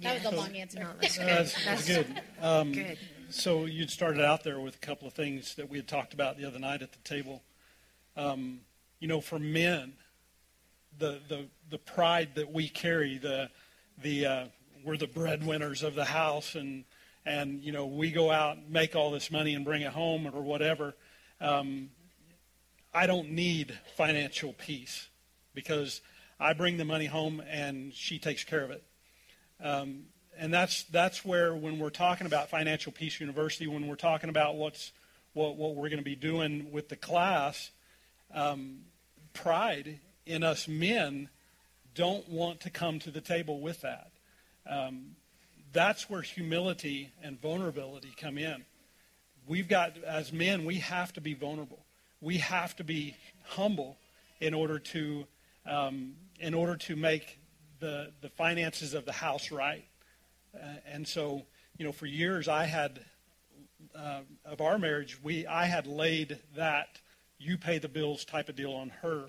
[0.00, 0.80] That was a long answer.
[0.80, 1.26] No, that's good.
[1.28, 2.22] That's, that's good.
[2.40, 2.98] Um, good.
[3.30, 6.36] So you started out there with a couple of things that we had talked about
[6.36, 7.44] the other night at the table.
[8.16, 8.62] Um,
[8.98, 9.92] you know, for men,
[10.98, 13.48] the, the the pride that we carry, the
[14.02, 14.44] the uh,
[14.84, 16.84] we're the breadwinners of the house, and
[17.24, 20.26] and you know we go out and make all this money and bring it home
[20.26, 20.96] or whatever.
[21.40, 21.90] Um,
[22.92, 25.08] I don't need financial peace
[25.54, 26.00] because
[26.40, 28.82] I bring the money home and she takes care of it.
[29.62, 30.06] Um,
[30.40, 34.56] and that's that's where when we're talking about Financial Peace University, when we're talking about
[34.56, 34.90] what's
[35.34, 37.70] what, what we're going to be doing with the class,
[38.34, 38.78] um,
[39.34, 41.28] pride in us men
[41.94, 44.10] don't want to come to the table with that.
[44.68, 45.16] Um,
[45.72, 48.64] that's where humility and vulnerability come in.
[49.46, 51.80] We've got, as men, we have to be vulnerable.
[52.20, 53.98] We have to be humble
[54.40, 55.26] in order to,
[55.66, 57.38] um, in order to make
[57.78, 59.84] the, the finances of the house right.
[60.54, 61.42] Uh, and so,
[61.76, 63.00] you know, for years I had,
[63.94, 67.00] uh, of our marriage, we, I had laid that
[67.38, 69.26] you pay the bills type of deal on her.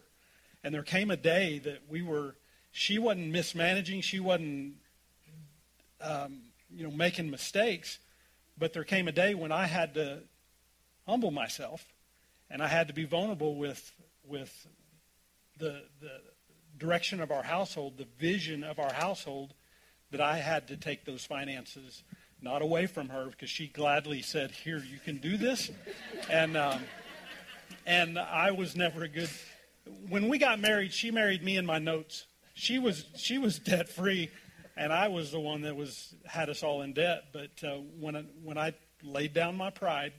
[0.63, 2.35] And there came a day that we were,
[2.71, 4.75] she wasn't mismanaging, she wasn't,
[6.01, 7.99] um, you know, making mistakes,
[8.57, 10.19] but there came a day when I had to
[11.07, 11.85] humble myself
[12.49, 13.91] and I had to be vulnerable with,
[14.27, 14.67] with
[15.57, 16.21] the, the
[16.77, 19.53] direction of our household, the vision of our household,
[20.11, 22.03] that I had to take those finances
[22.41, 25.71] not away from her because she gladly said, "Here, you can do this,"
[26.29, 26.81] and um,
[27.85, 29.29] and I was never a good.
[30.09, 32.25] When we got married, she married me in my notes.
[32.53, 34.29] She was she was debt free,
[34.75, 37.25] and I was the one that was had us all in debt.
[37.31, 40.13] But uh, when I, when I laid down my pride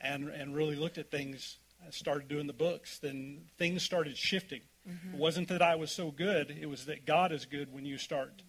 [0.00, 2.98] and and really looked at things, I started doing the books.
[2.98, 4.62] Then things started shifting.
[4.88, 5.14] Mm-hmm.
[5.14, 7.98] It wasn't that I was so good; it was that God is good when you
[7.98, 8.42] start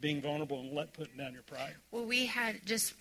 [0.00, 1.74] being vulnerable and let putting down your pride.
[1.90, 2.94] Well, we had just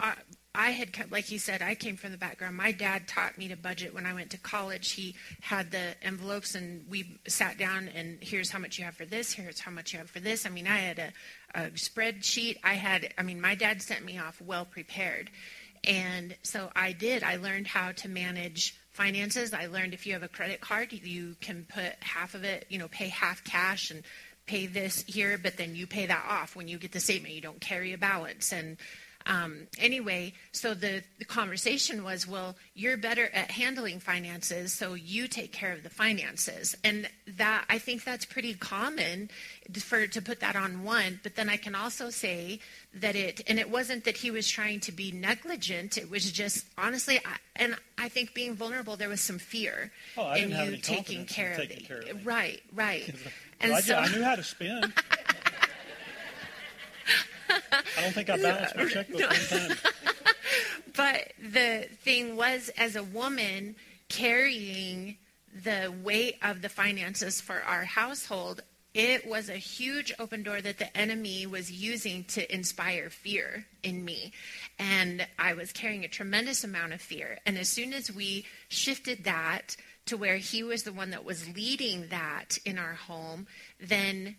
[0.00, 0.14] uh,
[0.54, 2.56] I had, like you said, I came from the background.
[2.56, 4.92] My dad taught me to budget when I went to college.
[4.92, 9.04] He had the envelopes, and we sat down and here's how much you have for
[9.04, 9.32] this.
[9.32, 10.46] Here's how much you have for this.
[10.46, 11.12] I mean, I had a,
[11.54, 12.56] a spreadsheet.
[12.64, 15.30] I had, I mean, my dad sent me off well prepared,
[15.84, 17.22] and so I did.
[17.22, 19.54] I learned how to manage finances.
[19.54, 22.78] I learned if you have a credit card, you can put half of it, you
[22.78, 24.02] know, pay half cash and
[24.50, 27.34] pay this here, but then you pay that off when you get the statement.
[27.34, 28.76] You don't carry a balance and
[29.26, 35.28] um, anyway, so the, the conversation was, well, you're better at handling finances, so you
[35.28, 36.74] take care of the finances.
[36.82, 39.30] And that I think that's pretty common
[39.78, 41.20] for to put that on one.
[41.22, 42.60] But then I can also say
[42.94, 45.98] that it, and it wasn't that he was trying to be negligent.
[45.98, 50.32] It was just honestly, I, and I think being vulnerable, there was some fear oh,
[50.32, 51.86] in you taking care of it.
[51.86, 53.14] Care of right, right.
[53.60, 54.92] and I, so, I knew how to spend.
[57.72, 59.26] I don't think I balanced my checkbook no.
[59.26, 59.76] one time.
[60.96, 63.76] but the thing was, as a woman
[64.08, 65.16] carrying
[65.64, 70.78] the weight of the finances for our household, it was a huge open door that
[70.78, 74.32] the enemy was using to inspire fear in me.
[74.78, 77.38] And I was carrying a tremendous amount of fear.
[77.46, 79.76] And as soon as we shifted that
[80.10, 83.46] to where he was the one that was leading that in our home,
[83.80, 84.34] then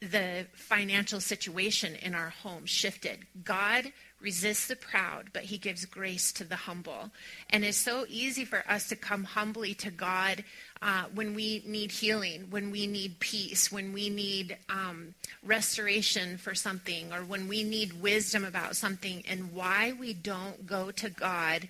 [0.00, 3.20] the financial situation in our home shifted.
[3.44, 7.10] God resists the proud, but he gives grace to the humble.
[7.50, 10.42] And it's so easy for us to come humbly to God
[10.82, 16.56] uh, when we need healing, when we need peace, when we need um, restoration for
[16.56, 19.22] something, or when we need wisdom about something.
[19.28, 21.68] And why we don't go to God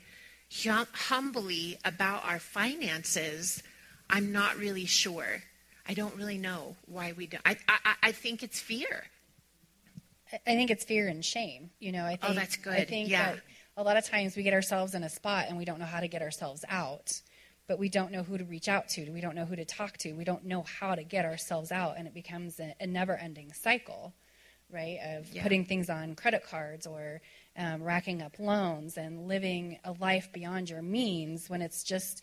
[0.63, 3.63] hum- humbly about our finances,
[4.09, 5.43] I'm not really sure.
[5.87, 7.43] I don't really know why we don't.
[7.45, 9.05] I, I, I think it's fear.
[10.33, 11.71] I think it's fear and shame.
[11.79, 12.73] You know, I oh, think, oh, that's good.
[12.73, 13.33] I think yeah.
[13.33, 13.41] that
[13.77, 16.01] a lot of times we get ourselves in a spot and we don't know how
[16.01, 17.21] to get ourselves out,
[17.67, 19.11] but we don't know who to reach out to.
[19.11, 20.13] We don't know who to talk to.
[20.13, 24.15] We don't know how to get ourselves out, and it becomes a, a never-ending cycle,
[24.71, 24.99] right?
[25.17, 25.43] Of yeah.
[25.43, 27.21] putting things on credit cards or
[27.57, 32.23] um, racking up loans and living a life beyond your means when it's just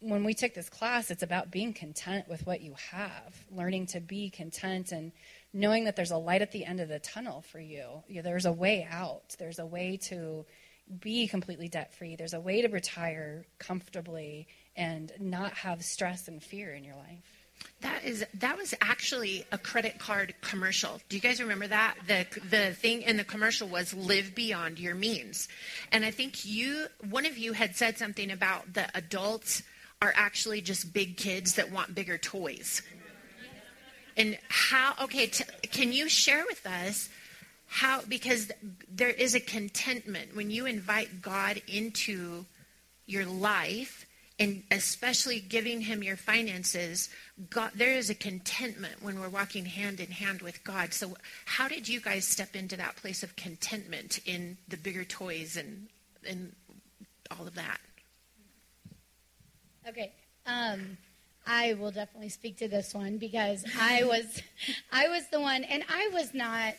[0.00, 4.00] when we took this class, it's about being content with what you have, learning to
[4.00, 5.10] be content and
[5.52, 8.02] knowing that there's a light at the end of the tunnel for you.
[8.22, 10.44] There's a way out, there's a way to
[11.00, 14.46] be completely debt free, there's a way to retire comfortably
[14.76, 17.35] and not have stress and fear in your life.
[17.82, 21.00] That is that was actually a credit card commercial.
[21.08, 21.96] Do you guys remember that?
[22.06, 25.48] The the thing in the commercial was live beyond your means.
[25.92, 29.62] And I think you one of you had said something about the adults
[30.00, 32.82] are actually just big kids that want bigger toys.
[34.16, 37.10] And how, okay, t- can you share with us
[37.66, 38.50] how, because
[38.90, 42.46] there is a contentment when you invite God into
[43.06, 44.05] your life,
[44.38, 47.08] and especially giving him your finances,
[47.48, 50.92] God, there is a contentment when we're walking hand in hand with God.
[50.92, 51.16] So,
[51.46, 55.88] how did you guys step into that place of contentment in the bigger toys and
[56.28, 56.52] and
[57.30, 57.78] all of that?
[59.88, 60.12] Okay.
[60.46, 60.98] Um,
[61.46, 64.42] I will definitely speak to this one because I was,
[64.92, 66.74] I was the one, and I was not,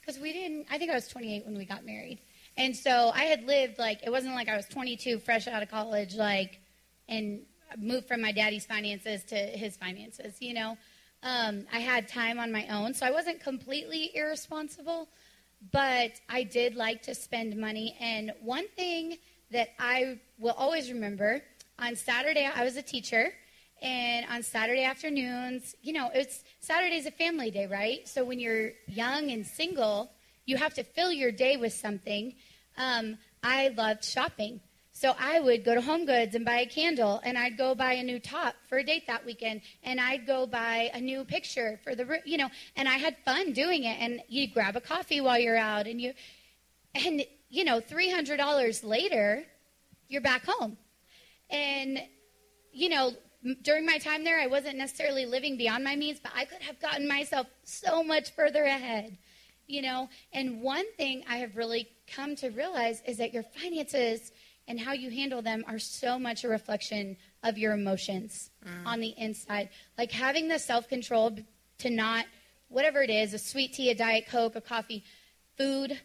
[0.00, 0.66] because we didn't.
[0.70, 2.20] I think I was 28 when we got married,
[2.56, 5.70] and so I had lived like it wasn't like I was 22, fresh out of
[5.70, 6.60] college, like,
[7.08, 7.42] and
[7.78, 10.36] moved from my daddy's finances to his finances.
[10.40, 10.78] You know,
[11.22, 15.08] um, I had time on my own, so I wasn't completely irresponsible,
[15.70, 17.96] but I did like to spend money.
[18.00, 19.18] And one thing
[19.50, 21.42] that I will always remember
[21.78, 23.32] on Saturday, I was a teacher.
[23.80, 28.08] And on Saturday afternoons, you know, it's Saturday's a family day, right?
[28.08, 30.12] So when you're young and single,
[30.46, 32.34] you have to fill your day with something.
[32.76, 34.60] Um, I loved shopping.
[35.02, 37.94] So I would go to Home Goods and buy a candle, and I'd go buy
[37.94, 41.80] a new top for a date that weekend, and I'd go buy a new picture
[41.82, 43.96] for the, room, you know, and I had fun doing it.
[43.98, 46.12] And you grab a coffee while you're out, and you,
[46.94, 49.42] and you know, three hundred dollars later,
[50.06, 50.76] you're back home,
[51.50, 51.98] and
[52.72, 53.10] you know,
[53.62, 56.78] during my time there, I wasn't necessarily living beyond my means, but I could have
[56.78, 59.18] gotten myself so much further ahead,
[59.66, 60.08] you know.
[60.32, 64.30] And one thing I have really come to realize is that your finances
[64.68, 68.86] and how you handle them are so much a reflection of your emotions mm.
[68.86, 69.70] on the inside.
[69.98, 71.36] Like having the self control
[71.78, 72.26] to not,
[72.68, 75.04] whatever it is, a sweet tea, a diet coke, a coffee,
[75.56, 76.00] food,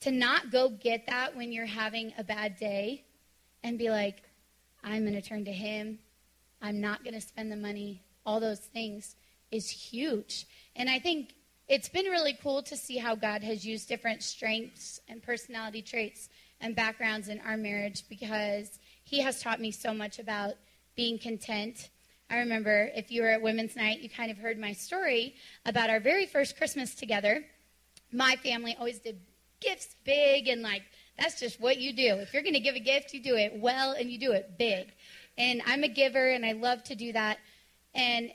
[0.00, 3.04] to not go get that when you're having a bad day
[3.62, 4.22] and be like,
[4.82, 5.98] I'm going to turn to him
[6.62, 9.16] I'm not going to spend the money, all those things
[9.50, 10.46] is huge.
[10.76, 11.34] And I think
[11.68, 16.28] it's been really cool to see how God has used different strengths and personality traits
[16.60, 20.54] and backgrounds in our marriage because He has taught me so much about
[20.96, 21.90] being content.
[22.28, 25.34] I remember if you were at Women's Night, you kind of heard my story
[25.66, 27.44] about our very first Christmas together.
[28.12, 29.18] My family always did
[29.60, 30.82] gifts big and like,
[31.18, 32.16] that's just what you do.
[32.16, 34.58] If you're going to give a gift, you do it well and you do it
[34.58, 34.92] big.
[35.36, 37.38] And I'm a giver and I love to do that.
[37.94, 38.30] And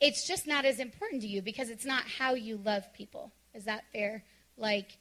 [0.00, 3.32] it's just not as important to you because it's not how you love people.
[3.54, 4.24] Is that fair?
[4.56, 4.98] Like,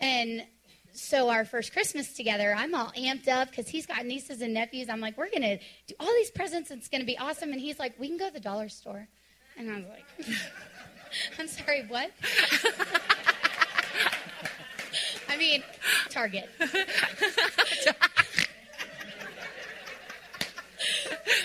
[0.00, 0.44] and
[0.92, 4.88] so our first Christmas together, I'm all amped up because he's got nieces and nephews.
[4.88, 6.70] I'm like, we're to do all these presents.
[6.70, 7.52] It's to be awesome.
[7.52, 9.08] And he's like, we can go to the dollar store.
[9.56, 10.04] And I was like,
[11.38, 12.10] I'm sorry, what?
[15.28, 15.62] I mean,
[16.10, 16.48] Target.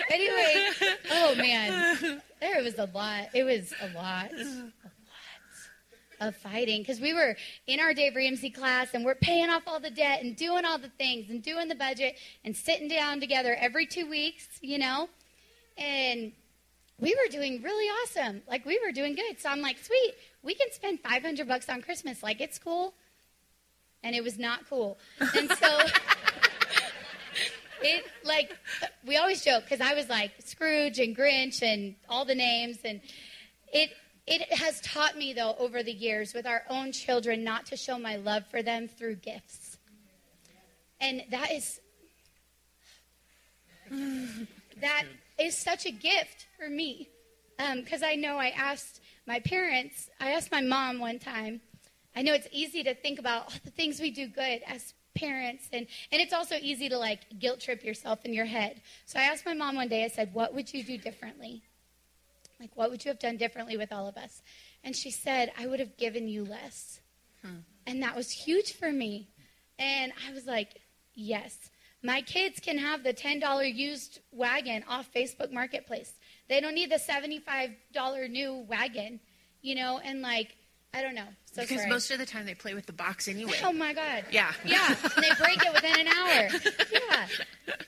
[0.09, 0.67] anyway,
[1.11, 3.27] oh man, there was a lot.
[3.33, 4.31] It was a lot
[6.27, 7.35] of fighting because we were
[7.67, 10.77] in our Dave Ramsey class and we're paying off all the debt and doing all
[10.77, 15.09] the things and doing the budget and sitting down together every two weeks, you know,
[15.77, 16.31] and
[16.99, 18.41] we were doing really awesome.
[18.47, 19.39] Like we were doing good.
[19.39, 22.23] So I'm like, sweet, we can spend 500 bucks on Christmas.
[22.23, 22.93] Like it's cool.
[24.03, 24.97] And it was not cool.
[25.19, 25.79] And so
[27.83, 28.55] it like
[29.05, 33.01] we always joke because I was like Scrooge and Grinch and all the names, and
[33.71, 33.91] it
[34.25, 37.97] it has taught me though over the years with our own children not to show
[37.97, 39.77] my love for them through gifts,
[41.01, 41.79] and that is
[44.81, 45.03] that
[45.39, 47.09] is such a gift for me.
[47.75, 51.61] Because um, I know I asked my parents, I asked my mom one time.
[52.15, 55.69] I know it's easy to think about all the things we do good as parents
[55.71, 58.81] and and it's also easy to like guilt trip yourself in your head.
[59.05, 61.61] So i asked my mom one day i said what would you do differently
[62.63, 64.41] like what would you have done differently with all of us
[64.83, 67.01] and she said i would have given you less
[67.43, 67.57] hmm.
[67.85, 69.29] and that was huge for me
[69.77, 70.79] and i was like
[71.13, 71.69] yes
[72.05, 76.13] my kids can have the $10 used wagon off facebook marketplace
[76.47, 79.19] they don't need the $75 new wagon
[79.61, 80.55] you know and like
[80.93, 81.27] I don't know.
[81.45, 81.89] So because sorry.
[81.89, 83.53] most of the time they play with the box anyway.
[83.63, 84.25] Oh my god.
[84.31, 84.51] Yeah.
[84.63, 84.95] Yeah.
[85.15, 86.49] And they break it within an hour.
[86.91, 87.27] Yeah.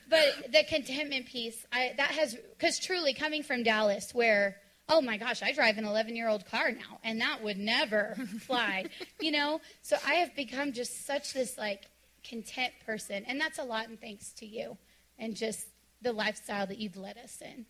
[0.08, 4.56] But the contentment piece, I that has because truly coming from Dallas, where
[4.88, 8.16] oh my gosh, I drive an 11 year old car now, and that would never
[8.40, 8.86] fly.
[9.20, 9.60] You know.
[9.82, 11.86] So I have become just such this like
[12.28, 14.76] content person, and that's a lot, and thanks to you,
[15.18, 15.66] and just
[16.02, 17.66] the lifestyle that you've led us in.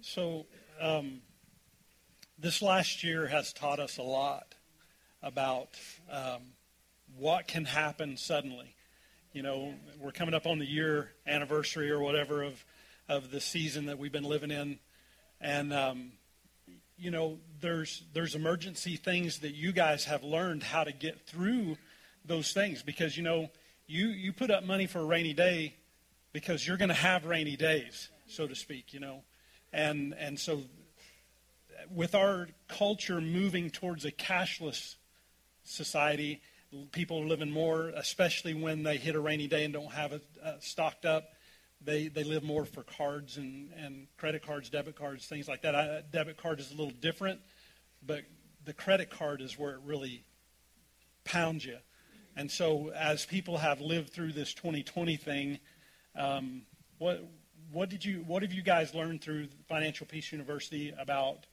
[0.00, 0.46] So.
[0.80, 1.20] um
[2.42, 4.56] this last year has taught us a lot
[5.22, 5.68] about
[6.10, 6.42] um,
[7.16, 8.74] what can happen suddenly.
[9.32, 12.64] You know, we're coming up on the year anniversary or whatever of
[13.08, 14.78] of the season that we've been living in,
[15.42, 16.12] and um,
[16.96, 21.76] you know, there's there's emergency things that you guys have learned how to get through
[22.24, 23.50] those things because you know
[23.86, 25.74] you you put up money for a rainy day
[26.32, 29.22] because you're going to have rainy days, so to speak, you know.
[29.72, 30.62] And, and so
[31.90, 34.96] with our culture moving towards a cashless
[35.64, 36.40] society,
[36.92, 40.24] people are living more, especially when they hit a rainy day and don't have it
[40.42, 41.24] uh, stocked up.
[41.84, 45.74] They, they live more for cards and, and credit cards, debit cards, things like that.
[45.74, 47.40] I, debit card is a little different,
[48.04, 48.22] but
[48.64, 50.24] the credit card is where it really
[51.24, 51.78] pounds you.
[52.36, 55.58] And so, as people have lived through this 2020 thing,
[56.16, 56.62] um,
[56.98, 57.28] what
[57.72, 61.46] what did you what have you guys learned through Financial Peace University about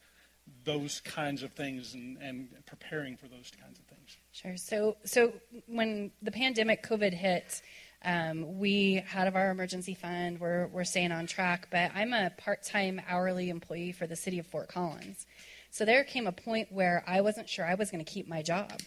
[0.64, 4.16] those kinds of things and, and preparing for those kinds of things?
[4.32, 4.56] Sure.
[4.56, 5.32] So so
[5.66, 7.60] when the pandemic COVID hit,
[8.04, 11.68] um, we out of our emergency fund, we're we're staying on track.
[11.70, 15.26] But I'm a part time hourly employee for the city of Fort Collins.
[15.70, 18.42] So there came a point where I wasn't sure I was going to keep my
[18.42, 18.80] job.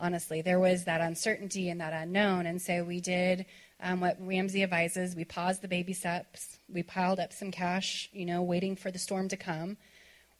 [0.00, 2.46] Honestly, there was that uncertainty and that unknown.
[2.46, 3.46] And so we did
[3.80, 5.14] um, what Ramsey advises.
[5.14, 6.58] We paused the baby steps.
[6.72, 9.76] We piled up some cash, you know, waiting for the storm to come.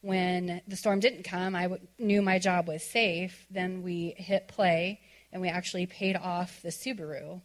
[0.00, 3.46] When the storm didn't come, I w- knew my job was safe.
[3.50, 5.00] Then we hit play
[5.32, 7.40] and we actually paid off the Subaru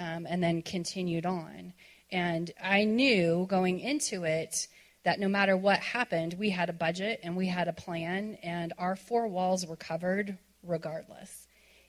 [0.00, 1.74] um, and then continued on.
[2.10, 4.66] And I knew going into it
[5.04, 8.72] that no matter what happened, we had a budget and we had a plan, and
[8.78, 11.46] our four walls were covered regardless.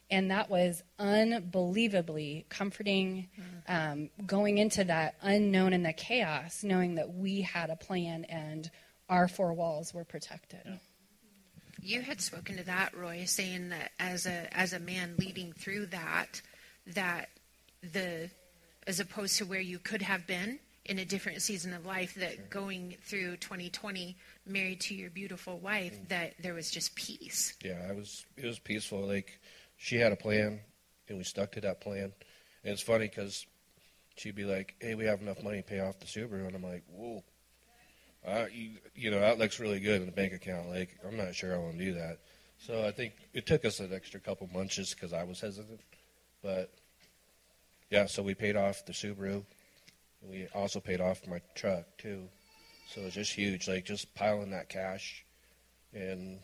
[0.10, 3.30] And that was unbelievably comforting
[3.68, 8.70] um, going into that unknown and the chaos, knowing that we had a plan and
[9.08, 10.80] our four walls were protected.
[11.82, 15.88] You had spoken to that, Roy, saying that as a as a man leading through
[15.88, 16.42] that,
[16.88, 17.30] that
[17.82, 18.30] the
[18.88, 22.50] as opposed to where you could have been in a different season of life that
[22.50, 24.16] going through 2020
[24.48, 26.08] married to your beautiful wife mm.
[26.10, 27.54] that there was just peace.
[27.64, 29.06] Yeah i was it was peaceful.
[29.08, 29.40] Like
[29.78, 30.60] she had a plan
[31.08, 32.12] and we stuck to that plan.
[32.64, 33.46] And it's funny because
[34.16, 36.64] she'd be like hey we have enough money to pay off the subaru and i'm
[36.64, 37.24] like whoa.
[38.26, 40.70] Uh, you, you know that looks really good in the bank account.
[40.70, 42.20] Like i'm not sure i want to do that.
[42.58, 45.82] So i think it took us an extra couple months just because i was hesitant.
[46.42, 46.72] But
[47.92, 49.44] yeah so we paid off the subaru
[50.22, 52.28] we also paid off my truck too.
[52.88, 55.26] So it's just huge, like just piling that cash,
[55.94, 56.40] and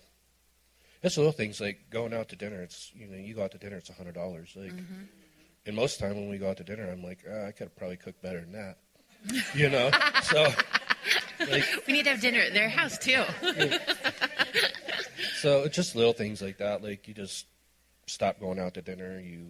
[1.03, 2.61] it's little things like going out to dinner.
[2.61, 4.53] It's you know you go out to dinner, it's a hundred dollars.
[4.55, 5.03] Like, mm-hmm.
[5.65, 7.51] and most of the time when we go out to dinner, I'm like, oh, I
[7.51, 8.77] could probably cook better than that.
[9.55, 9.91] you know,
[10.23, 10.47] so
[11.49, 13.23] like, we need to have dinner at their house too.
[15.41, 16.81] so it's just little things like that.
[16.81, 17.45] Like you just
[18.05, 19.19] stop going out to dinner.
[19.19, 19.47] You,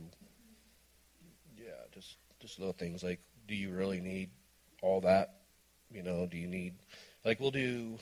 [2.47, 4.29] just just little things like do you really need
[4.81, 5.35] all that?
[5.91, 6.75] You know, do you need
[7.25, 7.97] like we'll do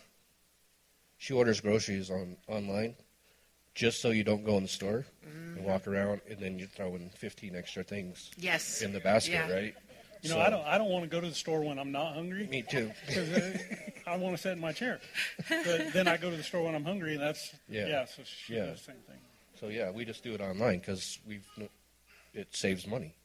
[1.17, 2.95] she orders groceries on online
[3.73, 5.57] just so you don't go in the store mm-hmm.
[5.57, 9.33] and walk around and then you throw in 15 extra things yes in the basket
[9.33, 9.51] yeah.
[9.51, 9.75] right
[10.21, 11.91] you know so, i don't i don't want to go to the store when i'm
[11.91, 13.57] not hungry me too because uh,
[14.07, 14.99] i want to sit in my chair
[15.49, 18.21] but then i go to the store when i'm hungry and that's yeah, yeah so
[18.23, 18.65] she yeah.
[18.65, 19.17] does the same thing
[19.59, 21.47] so yeah we just do it online because we've
[22.33, 23.15] it saves money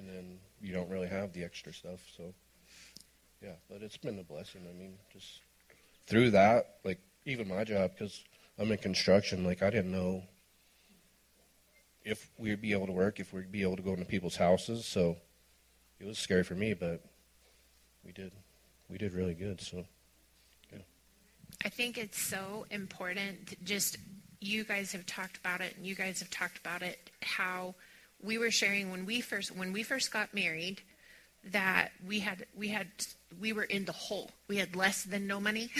[0.00, 2.00] and then you don't really have the extra stuff.
[2.16, 2.34] So,
[3.42, 4.62] yeah, but it's been a blessing.
[4.68, 5.40] I mean, just
[6.06, 8.24] through that, like even my job, because
[8.58, 10.22] I'm in construction, like I didn't know
[12.04, 14.86] if we'd be able to work, if we'd be able to go into people's houses.
[14.86, 15.16] So
[15.98, 17.04] it was scary for me, but
[18.04, 18.32] we did,
[18.88, 19.60] we did really good.
[19.60, 19.84] So,
[20.72, 20.78] yeah.
[21.64, 23.62] I think it's so important.
[23.64, 23.98] Just
[24.40, 27.10] you guys have talked about it, and you guys have talked about it.
[27.20, 27.74] How
[28.22, 30.82] we were sharing when we first when we first got married
[31.52, 32.86] that we had we had
[33.40, 34.30] we were in the hole.
[34.48, 35.70] We had less than no money.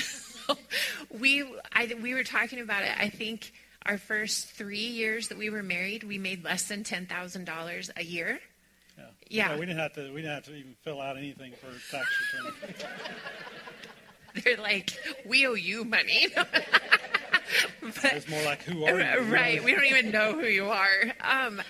[1.11, 2.93] we I we were talking about it.
[2.99, 3.53] I think
[3.87, 7.91] our first three years that we were married, we made less than ten thousand dollars
[7.97, 8.41] a year.
[9.31, 9.49] Yeah.
[9.49, 9.55] yeah.
[9.55, 10.13] we didn't have to.
[10.13, 12.75] We didn't have to even fill out anything for tax return.
[14.45, 14.93] They're like,
[15.27, 16.29] we owe you money.
[17.81, 19.33] but, it's more like who are you?
[19.33, 19.63] Right.
[19.71, 20.89] We don't even know who you are.
[21.21, 21.61] Um,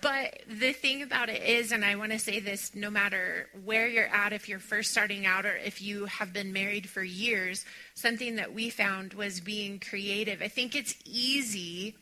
[0.00, 3.86] but the thing about it is, and I want to say this no matter where
[3.86, 7.64] you're at, if you're first starting out or if you have been married for years,
[7.94, 10.42] something that we found was being creative.
[10.42, 11.94] I think it's easy.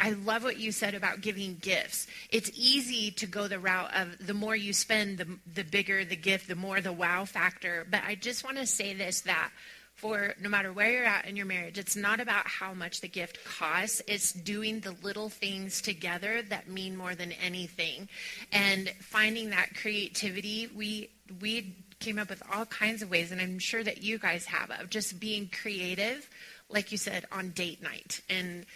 [0.00, 2.06] I love what you said about giving gifts.
[2.30, 6.16] It's easy to go the route of the more you spend, the, the bigger the
[6.16, 7.86] gift, the more the wow factor.
[7.90, 9.50] But I just want to say this that
[9.94, 13.08] for no matter where you're at in your marriage, it's not about how much the
[13.08, 14.02] gift costs.
[14.06, 18.08] It's doing the little things together that mean more than anything.
[18.52, 23.58] And finding that creativity, we we came up with all kinds of ways, and I'm
[23.58, 26.28] sure that you guys have of just being creative,
[26.68, 28.66] like you said, on date night and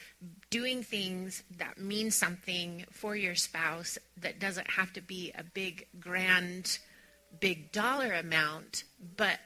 [0.51, 5.87] doing things that mean something for your spouse that doesn't have to be a big
[6.01, 6.79] grand
[7.41, 8.85] big dollar amount,
[9.17, 9.39] but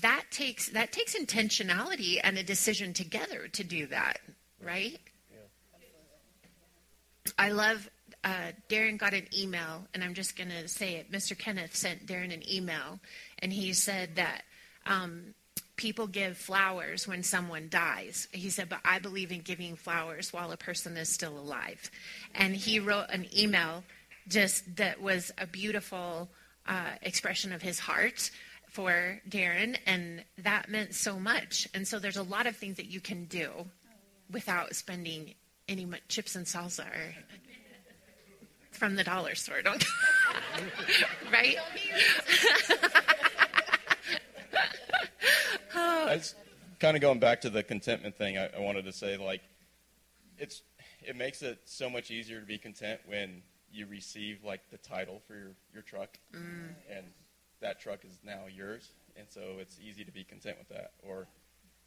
[0.00, 4.18] that takes that takes intentionality and a decision together to do that,
[4.62, 4.98] right?
[5.30, 7.32] Yeah.
[7.38, 7.88] I love
[8.24, 11.12] uh, Darren got an email, and I'm just going to say it.
[11.12, 11.38] Mr.
[11.38, 12.98] Kenneth sent Darren an email,
[13.40, 14.42] and he said that
[14.86, 15.34] um,
[15.76, 18.26] people give flowers when someone dies.
[18.32, 21.90] He said, but I believe in giving flowers while a person is still alive.
[22.34, 23.84] And he wrote an email
[24.26, 26.30] just that was a beautiful
[26.66, 28.30] uh, expression of his heart
[28.74, 31.68] for Darren, and that meant so much.
[31.72, 33.50] And so there's a lot of things that you can do
[34.32, 35.34] without spending
[35.68, 37.14] any chips and salsa or
[38.72, 39.84] from the dollar store, don't
[41.32, 41.56] right?
[46.08, 46.34] It's
[46.80, 48.36] kind of going back to the contentment thing.
[48.36, 49.42] I, I wanted to say, like,
[50.36, 50.62] it's
[51.06, 55.22] it makes it so much easier to be content when you receive like the title
[55.26, 56.68] for your your truck, mm.
[56.90, 57.06] and
[57.64, 60.92] that truck is now yours, and so it's easy to be content with that.
[61.02, 61.26] Or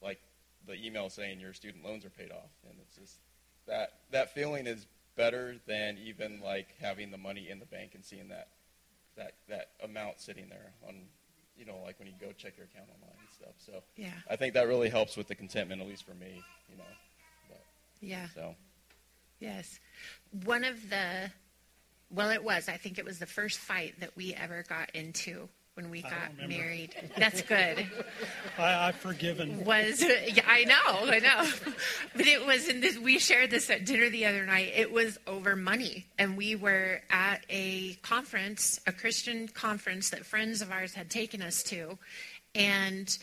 [0.02, 0.20] like
[0.66, 3.20] the email saying your student loans are paid off, and it's just
[3.68, 8.04] that that feeling is better than even like having the money in the bank and
[8.04, 8.50] seeing that
[9.16, 10.96] that that amount sitting there on
[11.56, 13.54] you know like when you go check your account online and stuff.
[13.60, 16.42] So yeah, I think that really helps with the contentment, at least for me.
[16.70, 16.84] You know.
[17.50, 17.62] But,
[18.02, 18.28] yeah.
[18.34, 18.56] So.
[19.40, 19.80] Yes,
[20.44, 21.30] one of the
[22.10, 22.68] well, it was.
[22.68, 26.50] I think it was the first fight that we ever got into when we got
[26.50, 26.96] married.
[27.16, 27.86] That's good.
[28.58, 29.64] I, I've forgiven.
[29.64, 31.52] Was yeah, I know, I know,
[32.16, 32.98] but it was in this.
[32.98, 34.74] We shared this at dinner the other night.
[34.76, 40.64] It was over money, and we were at a conference, a Christian conference that friends
[40.64, 42.00] of ours had taken us to,
[42.56, 43.16] and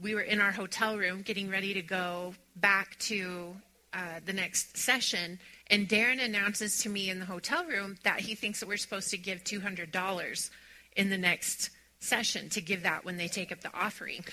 [0.00, 3.56] we were in our hotel room getting ready to go back to
[3.92, 5.40] uh, the next session.
[5.68, 9.10] And Darren announces to me in the hotel room that he thinks that we're supposed
[9.10, 10.50] to give $200
[10.96, 11.70] in the next
[12.06, 14.24] session to give that when they take up the offering.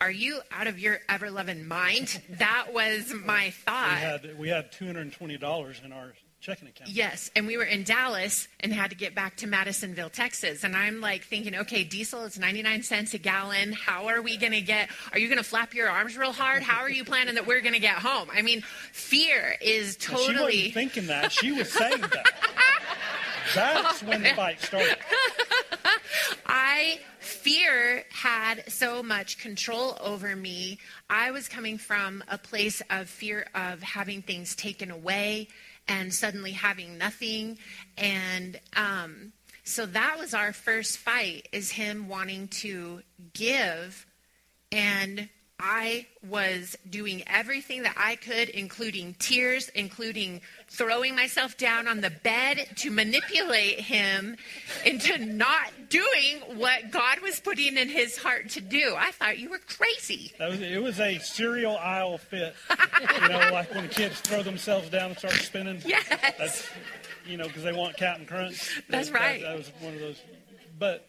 [0.00, 2.22] Are you out of your ever loving mind?
[2.30, 3.96] That was my thought.
[3.96, 6.90] We had, we had $220 in our checking account.
[6.90, 10.62] Yes, and we were in Dallas and had to get back to Madisonville, Texas.
[10.62, 13.72] And I'm like thinking, okay, diesel is 99 cents a gallon.
[13.72, 16.62] How are we going to get, are you going to flap your arms real hard?
[16.62, 18.28] How are you planning that we're going to get home?
[18.32, 20.52] I mean, fear is totally.
[20.52, 21.32] She wasn't thinking that.
[21.32, 22.26] She was saying that.
[23.54, 24.96] That's when the fight started.
[26.46, 30.78] I fear had so much control over me.
[31.08, 35.48] I was coming from a place of fear of having things taken away
[35.86, 37.58] and suddenly having nothing.
[37.96, 39.32] And um,
[39.64, 44.06] so that was our first fight is him wanting to give
[44.70, 45.28] and
[45.60, 52.10] I was doing everything that I could, including tears, including throwing myself down on the
[52.10, 54.36] bed to manipulate him
[54.84, 58.94] into not doing what God was putting in his heart to do.
[58.96, 60.32] I thought you were crazy.
[60.38, 62.54] Was, it was a cereal aisle fit.
[63.00, 65.82] you know, like when kids throw themselves down and start spinning.
[65.84, 66.06] Yes.
[66.38, 66.68] That's,
[67.26, 68.80] you know, because they want Captain Crunch.
[68.88, 69.42] That's that, right.
[69.42, 70.20] That, that was one of those.
[70.78, 71.08] But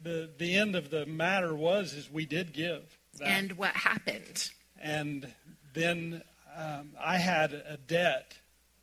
[0.00, 2.82] the the end of the matter was is we did give
[3.18, 3.28] that.
[3.28, 4.50] And what happened?
[4.80, 5.32] And
[5.72, 6.22] then
[6.56, 8.36] um, I had a debt.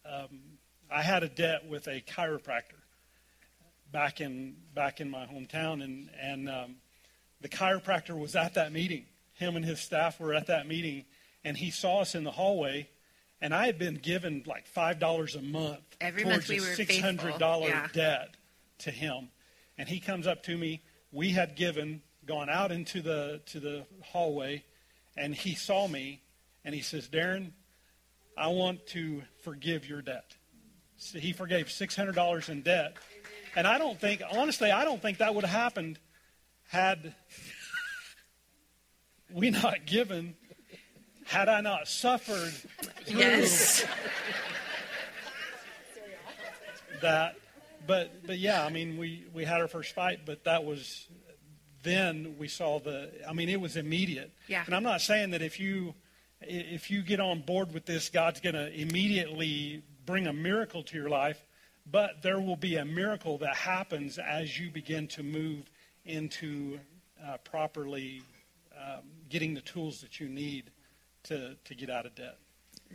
[0.06, 0.40] Um,
[0.92, 2.82] I had a debt with a chiropractor
[3.92, 6.76] back in back in my hometown, and and um,
[7.42, 9.06] the chiropractor was at that meeting.
[9.34, 11.06] Him and his staff were at that meeting,
[11.44, 12.90] and he saw us in the hallway.
[13.44, 16.62] And I had been given like five dollars a month Every towards month we a
[16.62, 17.88] six hundred dollar yeah.
[17.92, 18.36] debt
[18.80, 19.30] to him.
[19.78, 20.84] And he comes up to me.
[21.12, 24.64] We had given gone out into the to the hallway,
[25.18, 26.22] and he saw me,
[26.64, 27.52] and he says, "Darren,
[28.38, 30.36] I want to forgive your debt."
[30.98, 32.96] So he forgave six hundred dollars in debt,
[33.56, 36.00] and I don't think, honestly, I don't think that would have happened
[36.70, 37.16] had
[39.34, 40.36] we not given,
[41.26, 42.54] had I not suffered
[43.08, 43.86] yes.
[47.02, 47.36] that.
[47.88, 51.08] But but yeah, I mean, we we had our first fight, but that was
[51.84, 54.64] then we saw the i mean it was immediate yeah.
[54.66, 55.94] and i'm not saying that if you
[56.42, 60.98] if you get on board with this god's going to immediately bring a miracle to
[60.98, 61.44] your life
[61.90, 65.70] but there will be a miracle that happens as you begin to move
[66.06, 66.80] into
[67.26, 68.22] uh, properly
[68.78, 70.72] um, getting the tools that you need
[71.24, 72.38] to, to get out of debt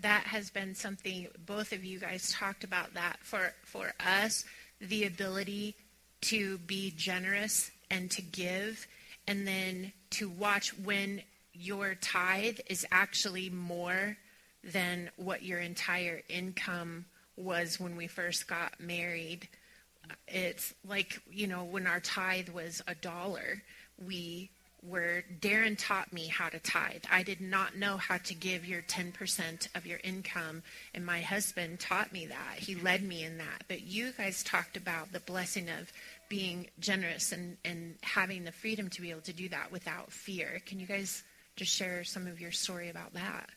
[0.03, 4.45] that has been something both of you guys talked about that for for us
[4.81, 5.75] the ability
[6.21, 8.87] to be generous and to give,
[9.27, 11.23] and then to watch when
[11.53, 14.17] your tithe is actually more
[14.63, 17.07] than what your entire income
[17.37, 19.49] was when we first got married.
[20.29, 23.63] it's like you know when our tithe was a dollar,
[24.05, 24.51] we
[24.87, 27.05] were, Darren taught me how to tithe.
[27.11, 30.63] I did not know how to give your 10% of your income,
[30.95, 32.59] and my husband taught me that.
[32.59, 33.65] He led me in that.
[33.69, 35.93] But you guys talked about the blessing of
[36.29, 40.61] being generous and, and having the freedom to be able to do that without fear.
[40.67, 41.23] Can you guys
[41.57, 43.51] just share some of your story about that?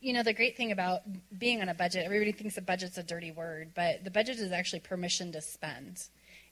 [0.00, 1.00] You know, the great thing about
[1.36, 4.52] being on a budget, everybody thinks a budget's a dirty word, but the budget is
[4.52, 6.00] actually permission to spend.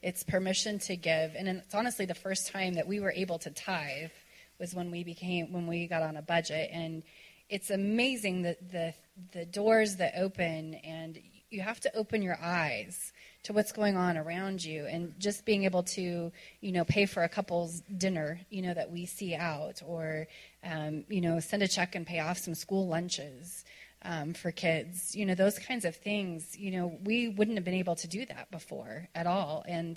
[0.03, 1.35] It's permission to give.
[1.37, 4.11] And it's honestly the first time that we were able to tithe
[4.59, 7.03] was when we became when we got on a budget and
[7.49, 8.95] it's amazing that the
[9.33, 11.19] the doors that open and
[11.55, 13.13] you have to open your eyes
[13.45, 17.23] to what's going on around you and just being able to you know pay for
[17.23, 20.27] a couple's dinner you know that we see out or
[20.65, 23.65] um, you know send a check and pay off some school lunches
[24.03, 26.59] um, for kids you know those kinds of things.
[26.59, 29.65] You know we wouldn't have been able to do that before at all.
[29.67, 29.97] And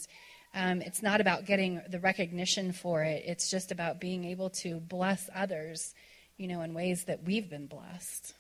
[0.54, 3.24] um, it's not about getting the recognition for it.
[3.26, 5.94] It's just about being able to bless others
[6.38, 8.34] you know in ways that we've been blessed.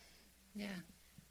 [0.55, 0.67] Yeah.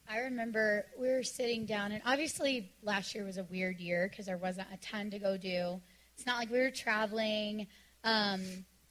[0.09, 4.26] I remember we were sitting down, and obviously last year was a weird year because
[4.26, 5.80] there wasn't a ton to go do.
[6.14, 7.66] It's not like we were traveling,
[8.04, 8.42] um,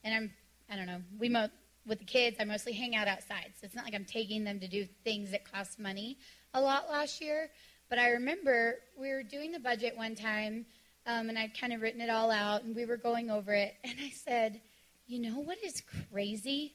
[0.03, 0.31] and I'm
[0.69, 1.01] I don't know.
[1.17, 1.49] We mo-
[1.85, 4.59] with the kids, I mostly hang out outside, so it's not like I'm taking them
[4.59, 6.17] to do things that cost money
[6.53, 7.49] a lot last year.
[7.89, 10.65] But I remember we were doing the budget one time,
[11.05, 13.75] um, and I'd kind of written it all out, and we were going over it,
[13.85, 14.59] and I said,
[15.07, 16.73] "You know what is crazy?"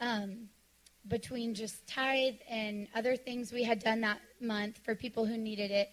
[0.00, 0.48] Um,
[1.08, 5.70] between just tithe and other things we had done that month for people who needed
[5.70, 5.90] it,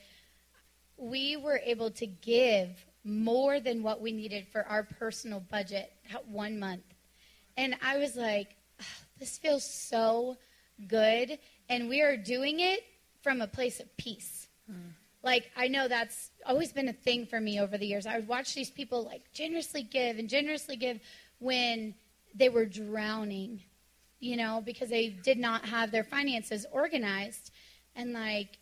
[0.98, 2.70] we were able to give
[3.04, 6.84] more than what we needed for our personal budget that one month.
[7.58, 8.86] And I was like, "Oh,
[9.20, 10.38] this feels so
[10.88, 11.40] good.
[11.68, 12.82] And we are doing it
[13.22, 14.48] from a place of peace.
[14.68, 14.90] Hmm.
[15.22, 18.06] Like, I know that's always been a thing for me over the years.
[18.06, 21.00] I would watch these people like generously give and generously give
[21.40, 21.96] when
[22.34, 23.62] they were drowning
[24.20, 27.52] you know, because they did not have their finances organized.
[27.96, 28.58] And like,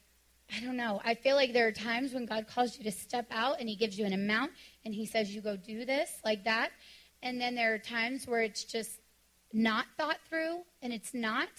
[0.55, 1.01] I don't know.
[1.03, 3.75] I feel like there are times when God calls you to step out and He
[3.75, 4.51] gives you an amount
[4.85, 6.71] and He says, you go do this, like that.
[7.21, 8.91] And then there are times where it's just
[9.51, 11.49] not thought through and it's not.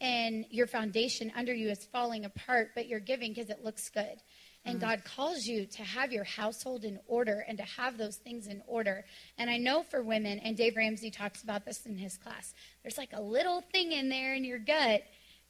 [0.00, 4.22] And your foundation under you is falling apart, but you're giving because it looks good.
[4.64, 4.80] And mm.
[4.80, 8.62] God calls you to have your household in order and to have those things in
[8.66, 9.04] order.
[9.38, 12.98] And I know for women, and Dave Ramsey talks about this in his class, there's
[12.98, 15.02] like a little thing in there in your gut,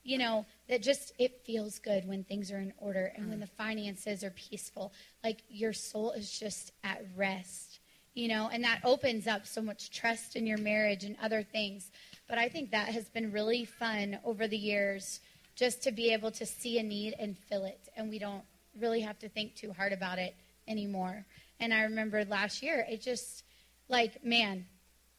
[0.03, 3.43] you know, that just it feels good when things are in order and when mm.
[3.43, 4.93] the finances are peaceful.
[5.25, 7.81] Like your soul is just at rest,
[8.15, 11.91] you know, and that opens up so much trust in your marriage and other things.
[12.29, 15.21] But I think that has been really fun over the years
[15.57, 17.89] just to be able to see a need and fill it.
[17.97, 18.45] And we don't
[18.79, 20.35] really have to think too hard about it
[20.69, 21.25] anymore.
[21.59, 23.45] And I remember last year, it just
[23.89, 24.67] like, man,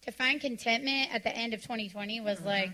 [0.03, 2.47] to find contentment at the end of 2020 was uh-huh.
[2.49, 2.71] like,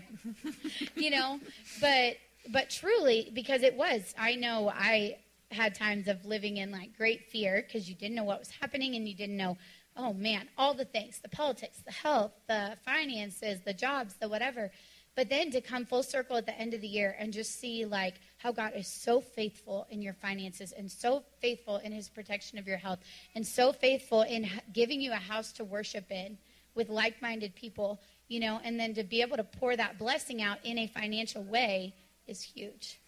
[0.96, 1.40] you know,
[1.80, 2.16] but
[2.50, 4.14] but truly because it was.
[4.18, 5.18] I know I
[5.50, 8.94] had times of living in like great fear because you didn't know what was happening
[8.94, 9.56] and you didn't know,
[9.96, 14.70] oh man, all the things, the politics, the health, the finances, the jobs, the whatever.
[15.14, 17.84] But then to come full circle at the end of the year and just see
[17.84, 22.58] like how God is so faithful in your finances and so faithful in his protection
[22.58, 23.00] of your health
[23.34, 26.38] and so faithful in giving you a house to worship in
[26.74, 30.58] with like-minded people, you know, and then to be able to pour that blessing out
[30.64, 31.94] in a financial way
[32.26, 33.00] is huge.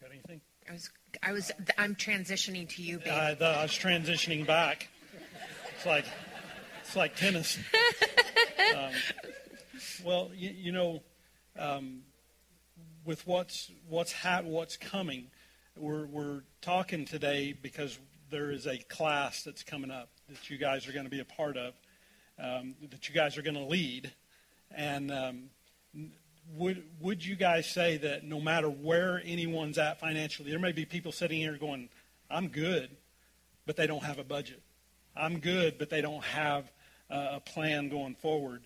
[0.00, 0.40] Got anything?
[0.68, 0.90] I was,
[1.22, 3.12] I was, I'm transitioning to you, babe.
[3.12, 4.88] I, the, I was transitioning back.
[5.76, 6.06] It's like
[6.80, 7.58] it's like tennis.
[8.76, 8.92] um,
[10.04, 11.02] well, you, you know,
[11.58, 12.02] um,
[13.06, 15.28] with what's what's ha- what's coming,
[15.76, 17.98] we're we're talking today because
[18.30, 21.24] there is a class that's coming up that you guys are going to be a
[21.24, 21.74] part of,
[22.42, 24.12] um, that you guys are going to lead,
[24.74, 25.42] and um,
[26.56, 30.84] would would you guys say that no matter where anyone's at financially, there may be
[30.84, 31.88] people sitting here going,
[32.28, 32.90] "I'm good,"
[33.64, 34.62] but they don't have a budget.
[35.16, 36.70] I'm good, but they don't have
[37.08, 38.64] uh, a plan going forward.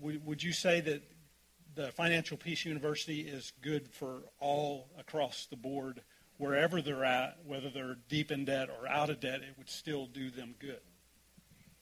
[0.00, 1.02] Would, would you say that
[1.80, 6.02] the Financial Peace University is good for all across the board,
[6.36, 10.06] wherever they're at, whether they're deep in debt or out of debt, it would still
[10.06, 10.80] do them good?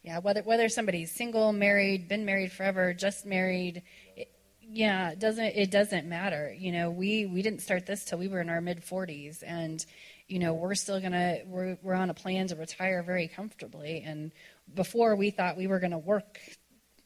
[0.04, 3.82] Yeah, whether whether somebody's single, married, been married forever, just married,
[4.16, 4.30] it,
[4.62, 6.54] yeah, it doesn't it doesn't matter.
[6.56, 9.84] You know, we we didn't start this till we were in our mid 40s, and
[10.28, 14.04] you know we're still gonna we're we're on a plan to retire very comfortably.
[14.06, 14.30] And
[14.72, 16.38] before we thought we were gonna work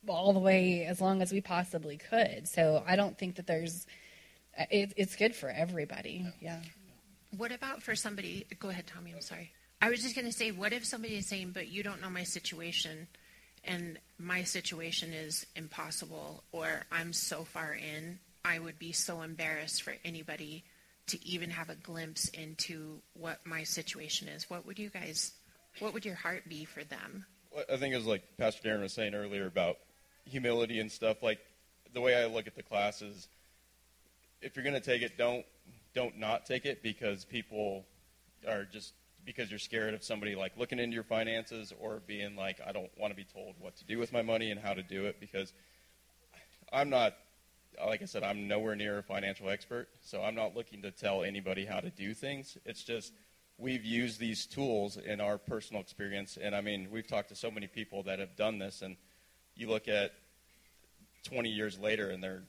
[0.08, 2.48] all the way as long as we possibly could.
[2.48, 3.86] So I don't think that there's
[4.58, 6.26] uh, it, it's good for everybody.
[6.40, 6.60] Yeah.
[7.36, 8.46] What about for somebody?
[8.58, 9.12] Go ahead, Tommy.
[9.12, 9.50] I'm sorry.
[9.80, 12.10] I was just going to say, what if somebody is saying, but you don't know
[12.10, 13.08] my situation,
[13.64, 19.82] and my situation is impossible, or I'm so far in, I would be so embarrassed
[19.82, 20.64] for anybody
[21.08, 24.48] to even have a glimpse into what my situation is.
[24.48, 25.32] What would you guys,
[25.80, 27.24] what would your heart be for them?
[27.70, 29.78] I think it was like Pastor Darren was saying earlier about
[30.24, 31.22] humility and stuff.
[31.22, 31.38] Like
[31.92, 33.28] the way I look at the class is,
[34.40, 35.44] if you're going to take it, don't
[35.94, 37.84] don't not take it because people
[38.48, 38.94] are just
[39.24, 42.90] because you're scared of somebody like looking into your finances or being like, I don't
[42.98, 45.20] want to be told what to do with my money and how to do it
[45.20, 45.52] because
[46.72, 47.14] I'm not
[47.86, 51.22] like I said, I'm nowhere near a financial expert, so I'm not looking to tell
[51.22, 52.58] anybody how to do things.
[52.64, 53.12] It's just
[53.58, 57.50] we've used these tools in our personal experience, and I mean, we've talked to so
[57.50, 58.96] many people that have done this, and
[59.56, 60.12] you look at
[61.24, 62.42] 20 years later, and they're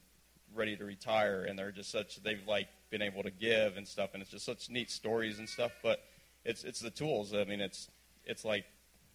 [0.56, 4.12] ready to retire, and they're just such they've like been able to give and stuff,
[4.14, 5.72] and it's just such neat stories and stuff.
[5.82, 6.04] But
[6.46, 7.34] it's it's the tools.
[7.34, 7.90] I mean, it's
[8.26, 8.66] it's like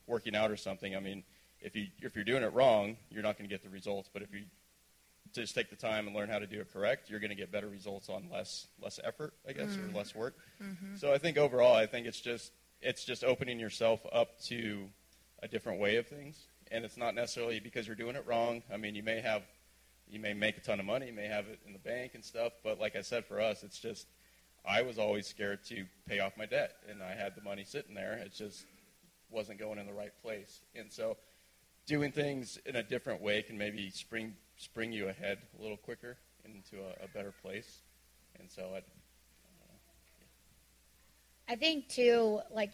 [0.07, 0.97] working out or something.
[0.97, 1.22] I mean,
[1.61, 4.09] if you if you're doing it wrong, you're not going to get the results.
[4.12, 4.45] But if you
[5.32, 7.53] just take the time and learn how to do it correct, you're going to get
[7.53, 9.93] better results on less less effort, I guess, mm.
[9.93, 10.36] or less work.
[10.62, 10.97] Mm-hmm.
[10.97, 14.89] So I think overall, I think it's just it's just opening yourself up to
[15.43, 18.62] a different way of things, and it's not necessarily because you're doing it wrong.
[18.72, 19.42] I mean, you may have
[20.10, 22.24] you may make a ton of money, you may have it in the bank and
[22.24, 24.06] stuff, but like I said, for us, it's just
[24.66, 27.94] I was always scared to pay off my debt, and I had the money sitting
[27.94, 28.14] there.
[28.14, 28.64] It just
[29.30, 31.16] wasn't going in the right place, and so
[31.86, 36.16] doing things in a different way can maybe spring spring you ahead a little quicker
[36.44, 37.82] into a, a better place.
[38.38, 38.82] And so I, uh,
[41.48, 42.72] I think too, like,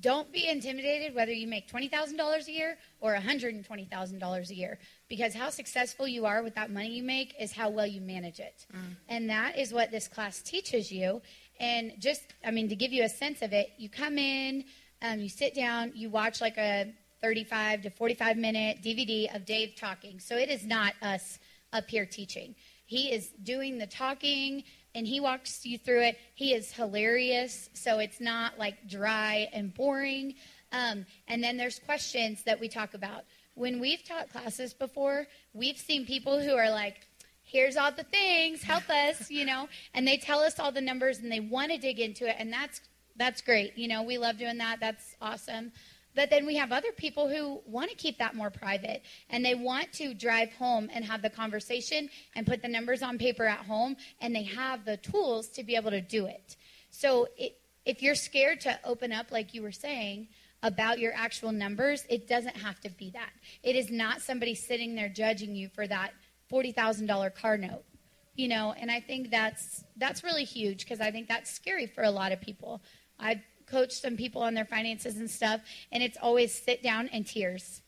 [0.00, 4.78] don't be intimidated whether you make $20,000 a year or $120,000 a year
[5.08, 8.40] because how successful you are with that money you make is how well you manage
[8.40, 8.66] it.
[8.74, 8.96] Mm.
[9.08, 11.22] And that is what this class teaches you.
[11.60, 14.64] And just, I mean, to give you a sense of it, you come in,
[15.02, 16.92] um, you sit down, you watch like a
[17.22, 20.20] 35 to 45 minute DVD of Dave talking.
[20.20, 21.38] So it is not us
[21.72, 22.54] up here teaching.
[22.84, 24.62] He is doing the talking
[24.96, 26.18] and he walks you through it.
[26.34, 27.68] He is hilarious.
[27.74, 30.34] So it's not like dry and boring.
[30.72, 33.24] Um, and then there's questions that we talk about.
[33.54, 37.06] When we've taught classes before, we've seen people who are like,
[37.42, 41.18] here's all the things, help us, you know, and they tell us all the numbers
[41.18, 42.36] and they want to dig into it.
[42.38, 42.80] And that's,
[43.16, 43.76] that's great.
[43.76, 44.78] You know, we love doing that.
[44.80, 45.72] That's awesome.
[46.16, 49.54] But then we have other people who want to keep that more private and they
[49.54, 53.66] want to drive home and have the conversation and put the numbers on paper at
[53.66, 56.56] home and they have the tools to be able to do it.
[56.90, 60.28] So it, if you're scared to open up, like you were saying,
[60.62, 63.30] about your actual numbers, it doesn't have to be that.
[63.62, 66.12] It is not somebody sitting there judging you for that
[66.50, 67.84] $40,000 car note.
[68.34, 72.04] You know, and I think that's that's really huge because I think that's scary for
[72.04, 72.82] a lot of people.
[73.18, 75.60] I coach some people on their finances and stuff,
[75.92, 77.82] and it's always sit down and tears.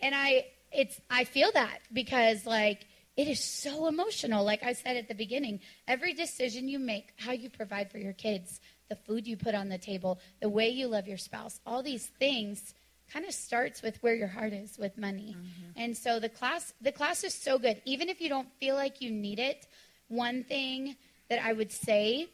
[0.00, 4.44] And I it's I feel that because like it is so emotional.
[4.44, 8.12] Like I said at the beginning, every decision you make, how you provide for your
[8.12, 11.82] kids, the food you put on the table, the way you love your spouse, all
[11.82, 12.74] these things
[13.12, 15.36] kind of starts with where your heart is with money.
[15.38, 15.82] Mm-hmm.
[15.82, 17.80] And so the class the class is so good.
[17.84, 19.66] Even if you don't feel like you need it,
[20.08, 20.96] one thing
[21.28, 22.28] that I would say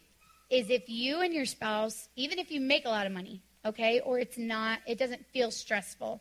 [0.51, 4.01] is if you and your spouse, even if you make a lot of money, okay,
[4.01, 6.21] or it's not, it doesn't feel stressful,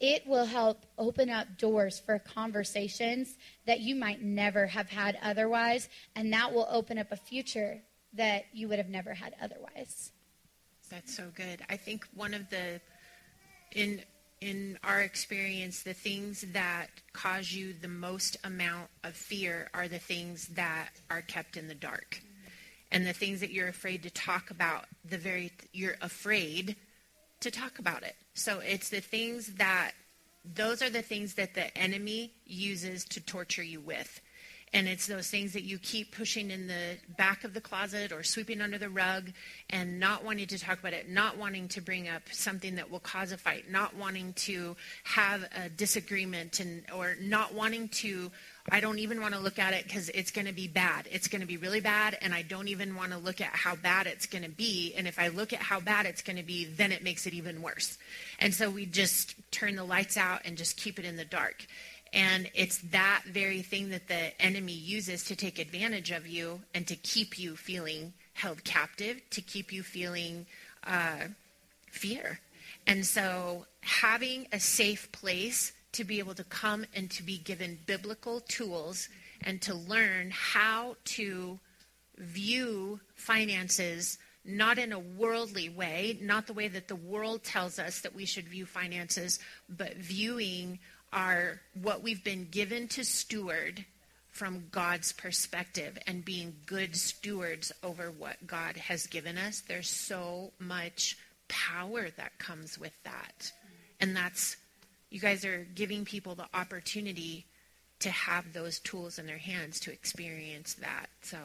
[0.00, 5.88] it will help open up doors for conversations that you might never have had otherwise,
[6.14, 7.80] and that will open up a future
[8.12, 10.12] that you would have never had otherwise.
[10.90, 11.62] That's so good.
[11.70, 12.80] I think one of the
[13.72, 14.02] in
[14.40, 19.98] in our experience, the things that cause you the most amount of fear are the
[19.98, 22.20] things that are kept in the dark
[22.94, 26.76] and the things that you're afraid to talk about, the very you're afraid
[27.40, 28.14] to talk about it.
[28.34, 29.90] So it's the things that
[30.54, 34.20] those are the things that the enemy uses to torture you with.
[34.72, 38.22] And it's those things that you keep pushing in the back of the closet or
[38.22, 39.30] sweeping under the rug
[39.70, 43.00] and not wanting to talk about it, not wanting to bring up something that will
[43.00, 48.30] cause a fight, not wanting to have a disagreement and or not wanting to
[48.70, 51.06] I don't even want to look at it because it's going to be bad.
[51.10, 53.76] It's going to be really bad, and I don't even want to look at how
[53.76, 54.94] bad it's going to be.
[54.96, 57.34] And if I look at how bad it's going to be, then it makes it
[57.34, 57.98] even worse.
[58.38, 61.66] And so we just turn the lights out and just keep it in the dark.
[62.14, 66.86] And it's that very thing that the enemy uses to take advantage of you and
[66.86, 70.46] to keep you feeling held captive, to keep you feeling
[70.86, 71.26] uh,
[71.90, 72.40] fear.
[72.86, 77.78] And so having a safe place to be able to come and to be given
[77.86, 79.08] biblical tools
[79.42, 81.58] and to learn how to
[82.16, 88.00] view finances not in a worldly way, not the way that the world tells us
[88.00, 89.38] that we should view finances,
[89.68, 90.78] but viewing
[91.12, 93.84] our what we've been given to steward
[94.28, 99.62] from God's perspective and being good stewards over what God has given us.
[99.66, 101.16] There's so much
[101.48, 103.52] power that comes with that.
[104.00, 104.56] And that's
[105.14, 107.46] you guys are giving people the opportunity
[108.00, 111.06] to have those tools in their hands to experience that.
[111.22, 111.38] So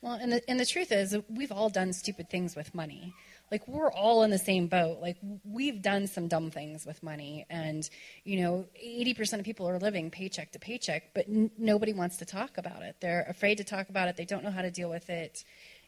[0.00, 3.12] Well, and the, and the truth is, we've all done stupid things with money.
[3.50, 4.98] Like, we're all in the same boat.
[5.02, 7.46] Like, we've done some dumb things with money.
[7.50, 7.90] And,
[8.22, 12.24] you know, 80% of people are living paycheck to paycheck, but n- nobody wants to
[12.24, 12.94] talk about it.
[13.00, 14.16] They're afraid to talk about it.
[14.16, 15.42] They don't know how to deal with it.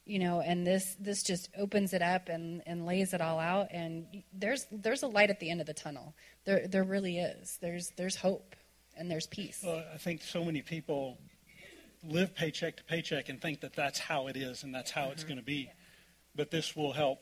[0.05, 3.69] You know, and this this just opens it up and, and lays it all out.
[3.71, 6.15] And there's there's a light at the end of the tunnel.
[6.45, 7.59] There there really is.
[7.61, 8.57] There's there's hope
[8.97, 9.63] and there's peace.
[9.65, 11.19] Well, I think so many people
[12.05, 15.25] live paycheck to paycheck and think that that's how it is and that's how it's
[15.25, 15.71] going to be.
[16.35, 17.21] But this will help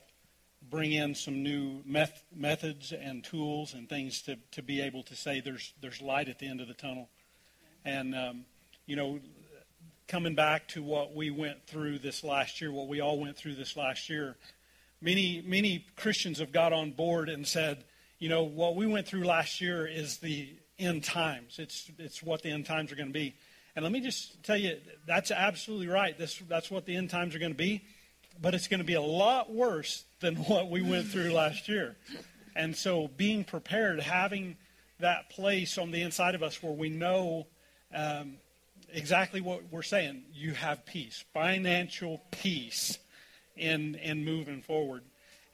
[0.69, 5.15] bring in some new meth- methods and tools and things to, to be able to
[5.15, 7.09] say there's there's light at the end of the tunnel.
[7.83, 8.45] And um,
[8.85, 9.19] you know,
[10.11, 13.55] coming back to what we went through this last year, what we all went through
[13.55, 14.35] this last year,
[14.99, 17.85] many many Christians have got on board and said,
[18.19, 21.59] you know, what we went through last year is the end times.
[21.59, 23.35] It's it's what the end times are going to be.
[23.73, 26.17] And let me just tell you, that's absolutely right.
[26.17, 27.81] This that's what the end times are going to be,
[28.41, 31.95] but it's going to be a lot worse than what we went through last year.
[32.53, 34.57] And so, being prepared, having
[34.99, 37.47] that place on the inside of us where we know
[37.95, 38.33] um,
[38.93, 42.97] exactly what we're saying, you have peace, financial peace,
[43.55, 45.03] in in moving forward.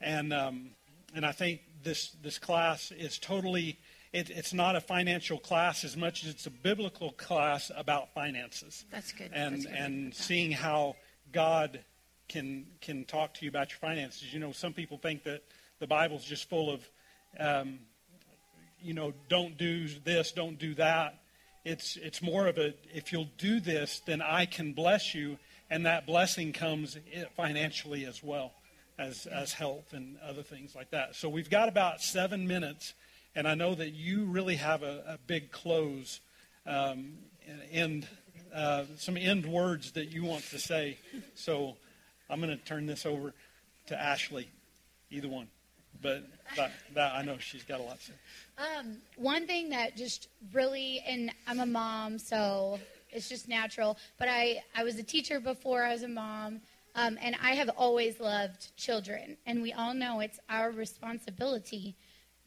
[0.02, 0.72] And um,
[1.14, 3.80] and I think this this class is totally
[4.14, 8.86] it, it's not a financial class as much as it's a biblical class about finances.
[8.92, 9.32] That's good.
[9.34, 9.76] And That's good.
[9.76, 10.96] and seeing how
[11.32, 11.84] God
[12.30, 14.34] can can talk to you about your finances.
[14.34, 15.44] You know, some people think that
[15.80, 16.90] the Bible's just full of,
[17.40, 17.80] um,
[18.82, 21.20] you know, don't do this, don't do that.
[21.68, 25.38] It's it's more of a if you'll do this, then I can bless you,
[25.70, 26.98] and that blessing comes
[27.36, 28.54] financially as well
[28.98, 31.16] as as health and other things like that.
[31.16, 32.94] So we've got about seven minutes,
[33.36, 36.22] and I know that you really have a, a big close,
[36.66, 37.18] um,
[37.74, 38.08] and
[38.56, 40.98] uh, some end words that you want to say.
[41.36, 41.76] So
[42.30, 43.34] I'm going to turn this over
[43.88, 44.50] to Ashley,
[45.12, 45.50] either one.
[46.02, 46.26] But
[46.56, 48.14] that, that I know she's got a lot to say.
[48.58, 52.80] Um, one thing that just really, and I'm a mom, so
[53.10, 53.98] it's just natural.
[54.20, 56.62] But I, I was a teacher before I was a mom,
[56.96, 59.38] um, and I have always loved children.
[59.46, 61.96] And we all know it's our responsibility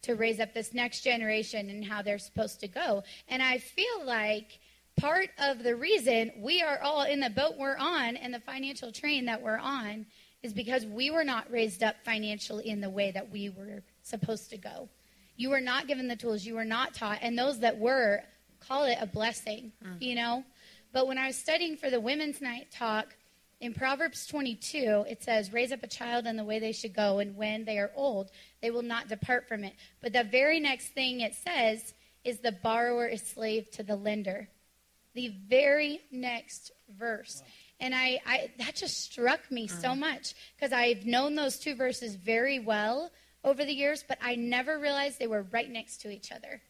[0.02, 3.02] to raise up this next generation and how they're supposed to go.
[3.28, 4.60] And I feel like
[4.96, 8.92] part of the reason we are all in the boat we're on and the financial
[8.92, 10.06] train that we're on
[10.42, 14.50] is because we were not raised up financially in the way that we were supposed
[14.50, 14.88] to go.
[15.36, 18.22] You were not given the tools, you were not taught, and those that were,
[18.60, 20.00] call it a blessing, mm.
[20.00, 20.44] you know?
[20.92, 23.14] But when I was studying for the Women's Night talk,
[23.60, 27.18] in Proverbs 22, it says, Raise up a child in the way they should go,
[27.18, 28.30] and when they are old,
[28.62, 29.74] they will not depart from it.
[30.00, 31.92] But the very next thing it says
[32.24, 34.48] is, The borrower is slave to the lender.
[35.14, 37.42] The very next verse.
[37.80, 39.98] And I, I that just struck me so mm.
[39.98, 43.10] much because I've known those two verses very well
[43.42, 46.60] over the years, but I never realized they were right next to each other.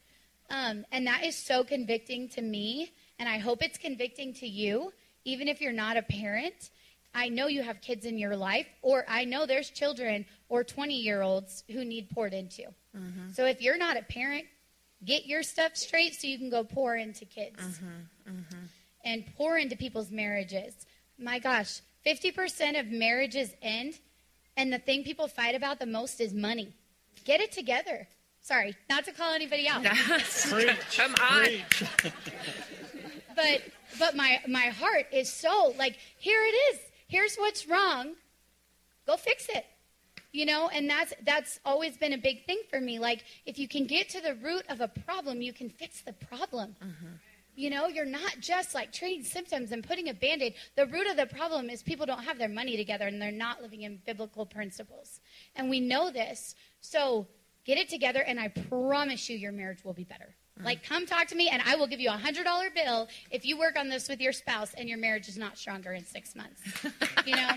[0.50, 4.92] Um, and that is so convicting to me, and I hope it's convicting to you,
[5.24, 6.70] even if you're not a parent.
[7.12, 10.94] I know you have kids in your life, or I know there's children or 20
[10.94, 12.62] year olds who need poured into.
[12.96, 13.32] Mm-hmm.
[13.32, 14.44] So if you're not a parent,
[15.04, 18.30] get your stuff straight so you can go pour into kids mm-hmm.
[18.30, 18.64] Mm-hmm.
[19.04, 20.74] and pour into people's marriages.
[21.20, 23.98] My gosh, 50% of marriages end,
[24.56, 26.72] and the thing people fight about the most is money.
[27.24, 28.08] Get it together.
[28.40, 29.84] Sorry, not to call anybody out.
[30.48, 31.44] Preach, Come on.
[31.44, 31.84] preach.
[33.36, 33.62] but
[33.98, 38.14] but my my heart is so like here it is here's what's wrong
[39.06, 39.64] go fix it
[40.32, 43.68] you know and that's that's always been a big thing for me like if you
[43.68, 47.06] can get to the root of a problem you can fix the problem mm-hmm.
[47.60, 50.54] You know you're not just like treating symptoms and putting a band-aid.
[50.76, 53.60] The root of the problem is people don't have their money together and they're not
[53.60, 55.20] living in biblical principles.
[55.54, 57.26] And we know this so
[57.64, 60.34] get it together and i promise you your marriage will be better.
[60.62, 63.44] Like come talk to me and i will give you a hundred dollar bill if
[63.44, 66.34] you work on this with your spouse and your marriage is not stronger in six
[66.34, 66.60] months.
[67.26, 67.50] You know?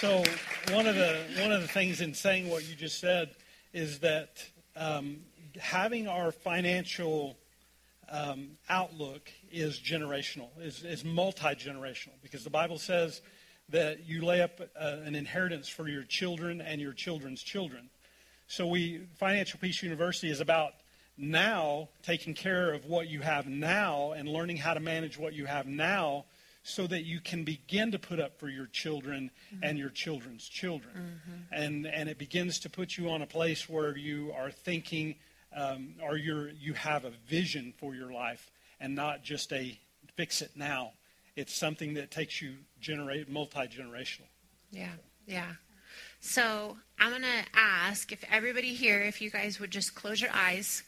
[0.00, 0.22] So
[0.70, 3.30] one of the one of the things in saying what you just said
[3.72, 4.44] is that
[4.76, 5.20] um,
[5.58, 7.36] having our financial
[8.10, 13.20] um, outlook is generational, is, is multi generational, because the Bible says
[13.70, 17.90] that you lay up uh, an inheritance for your children and your children's children.
[18.46, 20.72] So we Financial Peace University is about
[21.18, 25.46] now taking care of what you have now and learning how to manage what you
[25.46, 26.24] have now
[26.62, 29.64] so that you can begin to put up for your children mm-hmm.
[29.64, 30.94] and your children's children.
[30.94, 31.62] Mm-hmm.
[31.62, 35.16] And, and it begins to put you on a place where you are thinking
[35.54, 39.78] um, or you're, you have a vision for your life and not just a
[40.16, 40.92] fix it now.
[41.36, 44.26] It's something that takes you generate multi-generational.
[44.70, 44.92] Yeah,
[45.26, 45.52] yeah.
[46.20, 50.82] So I'm to ask if everybody here, if you guys would just close your eyes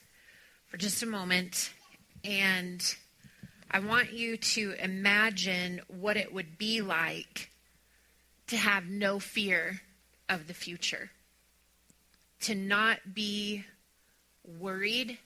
[0.66, 1.72] for just a moment.
[2.24, 2.82] And
[3.70, 7.50] I want you to imagine what it would be like
[8.48, 9.80] to have no fear
[10.28, 11.10] of the future,
[12.40, 13.64] to not be
[14.58, 15.18] worried,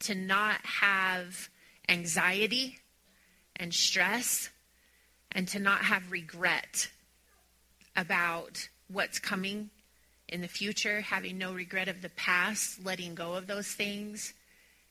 [0.00, 1.48] to not have
[1.88, 2.78] anxiety
[3.56, 4.50] and stress,
[5.32, 6.88] and to not have regret
[7.96, 9.70] about what's coming
[10.28, 14.34] in the future, having no regret of the past, letting go of those things,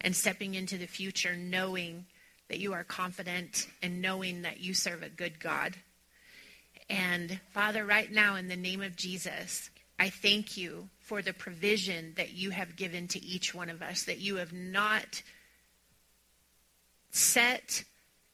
[0.02, 2.06] and stepping into the future knowing
[2.50, 5.76] that you are confident and knowing that you serve a good God.
[6.90, 9.70] And Father, right now, in the name of Jesus,
[10.00, 14.04] I thank you for the provision that you have given to each one of us,
[14.04, 15.24] that you have not
[17.10, 17.84] set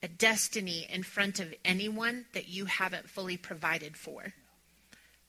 [0.02, 4.34] a destiny in front of anyone that you haven't fully provided for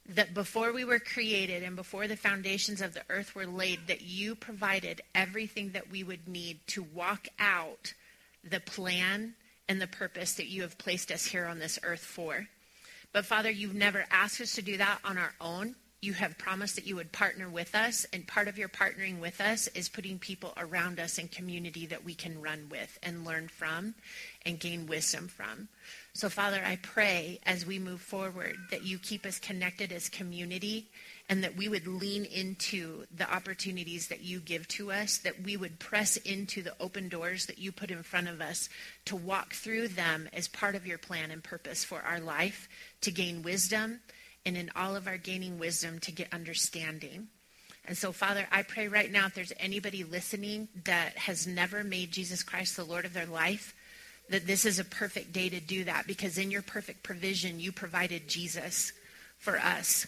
[0.08, 4.02] that before we were created and before the foundations of the earth were laid, that
[4.02, 7.94] you provided everything that we would need to walk out
[8.44, 9.34] the plan
[9.68, 12.48] and the purpose that you have placed us here on this earth for.
[13.14, 15.76] But Father, you've never asked us to do that on our own
[16.06, 19.42] you have promised that you would partner with us, and part of your partnering with
[19.42, 23.48] us is putting people around us in community that we can run with and learn
[23.48, 23.96] from
[24.46, 25.68] and gain wisdom from.
[26.14, 30.88] So, Father, I pray as we move forward that you keep us connected as community
[31.28, 35.58] and that we would lean into the opportunities that you give to us, that we
[35.58, 38.70] would press into the open doors that you put in front of us
[39.06, 42.70] to walk through them as part of your plan and purpose for our life,
[43.02, 44.00] to gain wisdom
[44.46, 47.28] and in all of our gaining wisdom to get understanding.
[47.88, 52.12] And so, Father, I pray right now if there's anybody listening that has never made
[52.12, 53.76] Jesus Christ the Lord of their life,
[54.30, 57.72] that this is a perfect day to do that because in your perfect provision, you
[57.72, 58.92] provided Jesus
[59.38, 60.08] for us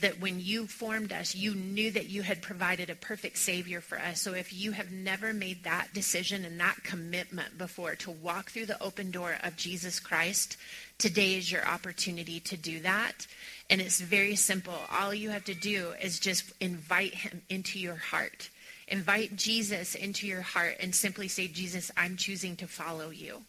[0.00, 3.98] that when you formed us, you knew that you had provided a perfect Savior for
[3.98, 4.20] us.
[4.20, 8.66] So if you have never made that decision and that commitment before to walk through
[8.66, 10.56] the open door of Jesus Christ,
[10.98, 13.26] today is your opportunity to do that.
[13.70, 14.78] And it's very simple.
[14.90, 18.50] All you have to do is just invite Him into your heart.
[18.88, 23.42] Invite Jesus into your heart and simply say, Jesus, I'm choosing to follow you.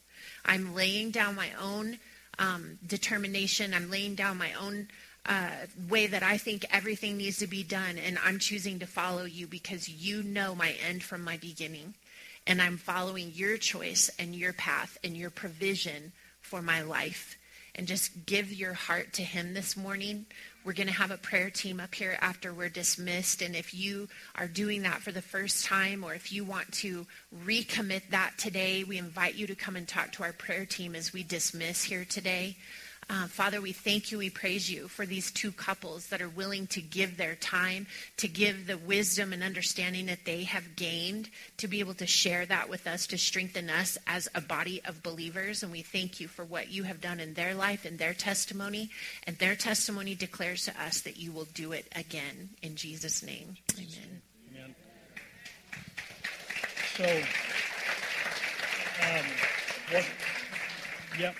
[0.45, 1.99] I'm laying down my own
[2.39, 3.73] um, determination.
[3.73, 4.87] I'm laying down my own
[5.25, 5.49] uh,
[5.89, 9.47] way that I think everything needs to be done, and I'm choosing to follow you
[9.47, 11.95] because you know my end from my beginning.
[12.47, 16.11] And I'm following your choice and your path and your provision
[16.41, 17.37] for my life.
[17.77, 20.25] And just give your heart to Him this morning.
[20.63, 23.41] We're going to have a prayer team up here after we're dismissed.
[23.41, 27.05] And if you are doing that for the first time or if you want to
[27.45, 31.11] recommit that today, we invite you to come and talk to our prayer team as
[31.11, 32.57] we dismiss here today.
[33.07, 36.65] Uh, Father, we thank you, we praise you for these two couples that are willing
[36.65, 37.85] to give their time,
[38.17, 42.47] to give the wisdom and understanding that they have gained, to be able to share
[42.47, 45.61] that with us, to strengthen us as a body of believers.
[45.61, 48.89] And we thank you for what you have done in their life and their testimony.
[49.27, 52.49] And their testimony declares to us that you will do it again.
[52.63, 54.21] In Jesus' name, amen.
[54.51, 54.75] Amen.
[56.97, 57.05] So,
[59.05, 59.25] um,
[59.91, 60.05] what,
[61.19, 61.35] yep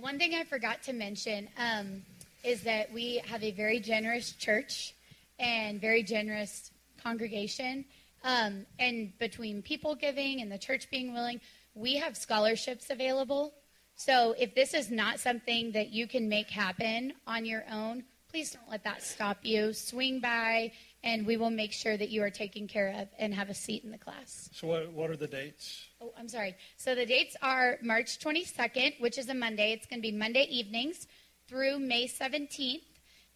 [0.00, 2.02] one thing I forgot to mention um,
[2.44, 4.94] is that we have a very generous church
[5.38, 6.70] and very generous
[7.02, 7.84] congregation.
[8.24, 11.40] Um, and between people giving and the church being willing,
[11.74, 13.54] we have scholarships available.
[13.94, 18.50] So if this is not something that you can make happen on your own, please
[18.50, 19.72] don't let that stop you.
[19.72, 23.48] Swing by, and we will make sure that you are taken care of and have
[23.48, 24.50] a seat in the class.
[24.52, 25.86] So, what, what are the dates?
[26.00, 26.54] Oh, I'm sorry.
[26.76, 29.72] So, the dates are March 22nd, which is a Monday.
[29.72, 31.06] It's going to be Monday evenings
[31.48, 32.82] through May 17th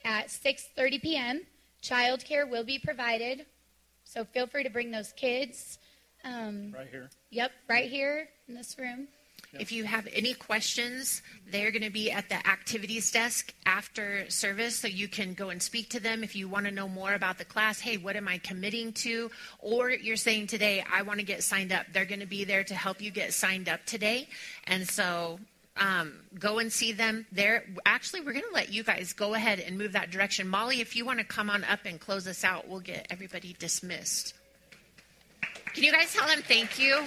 [0.05, 1.41] at 6:30 p.m.
[1.83, 3.47] Childcare will be provided,
[4.05, 5.79] so feel free to bring those kids.
[6.23, 7.09] Um, right here.
[7.31, 9.09] Yep, right here in this room.
[9.59, 14.77] If you have any questions, they're going to be at the activities desk after service,
[14.77, 16.23] so you can go and speak to them.
[16.23, 19.31] If you want to know more about the class, hey, what am I committing to?
[19.59, 21.87] Or you're saying today, I want to get signed up.
[21.93, 24.29] They're going to be there to help you get signed up today.
[24.65, 25.41] And so
[25.77, 27.65] um, go and see them there.
[27.85, 30.47] Actually, we're going to let you guys go ahead and move that direction.
[30.47, 33.57] Molly, if you want to come on up and close us out, we'll get everybody
[33.59, 34.35] dismissed.
[35.73, 37.05] Can you guys tell them thank you?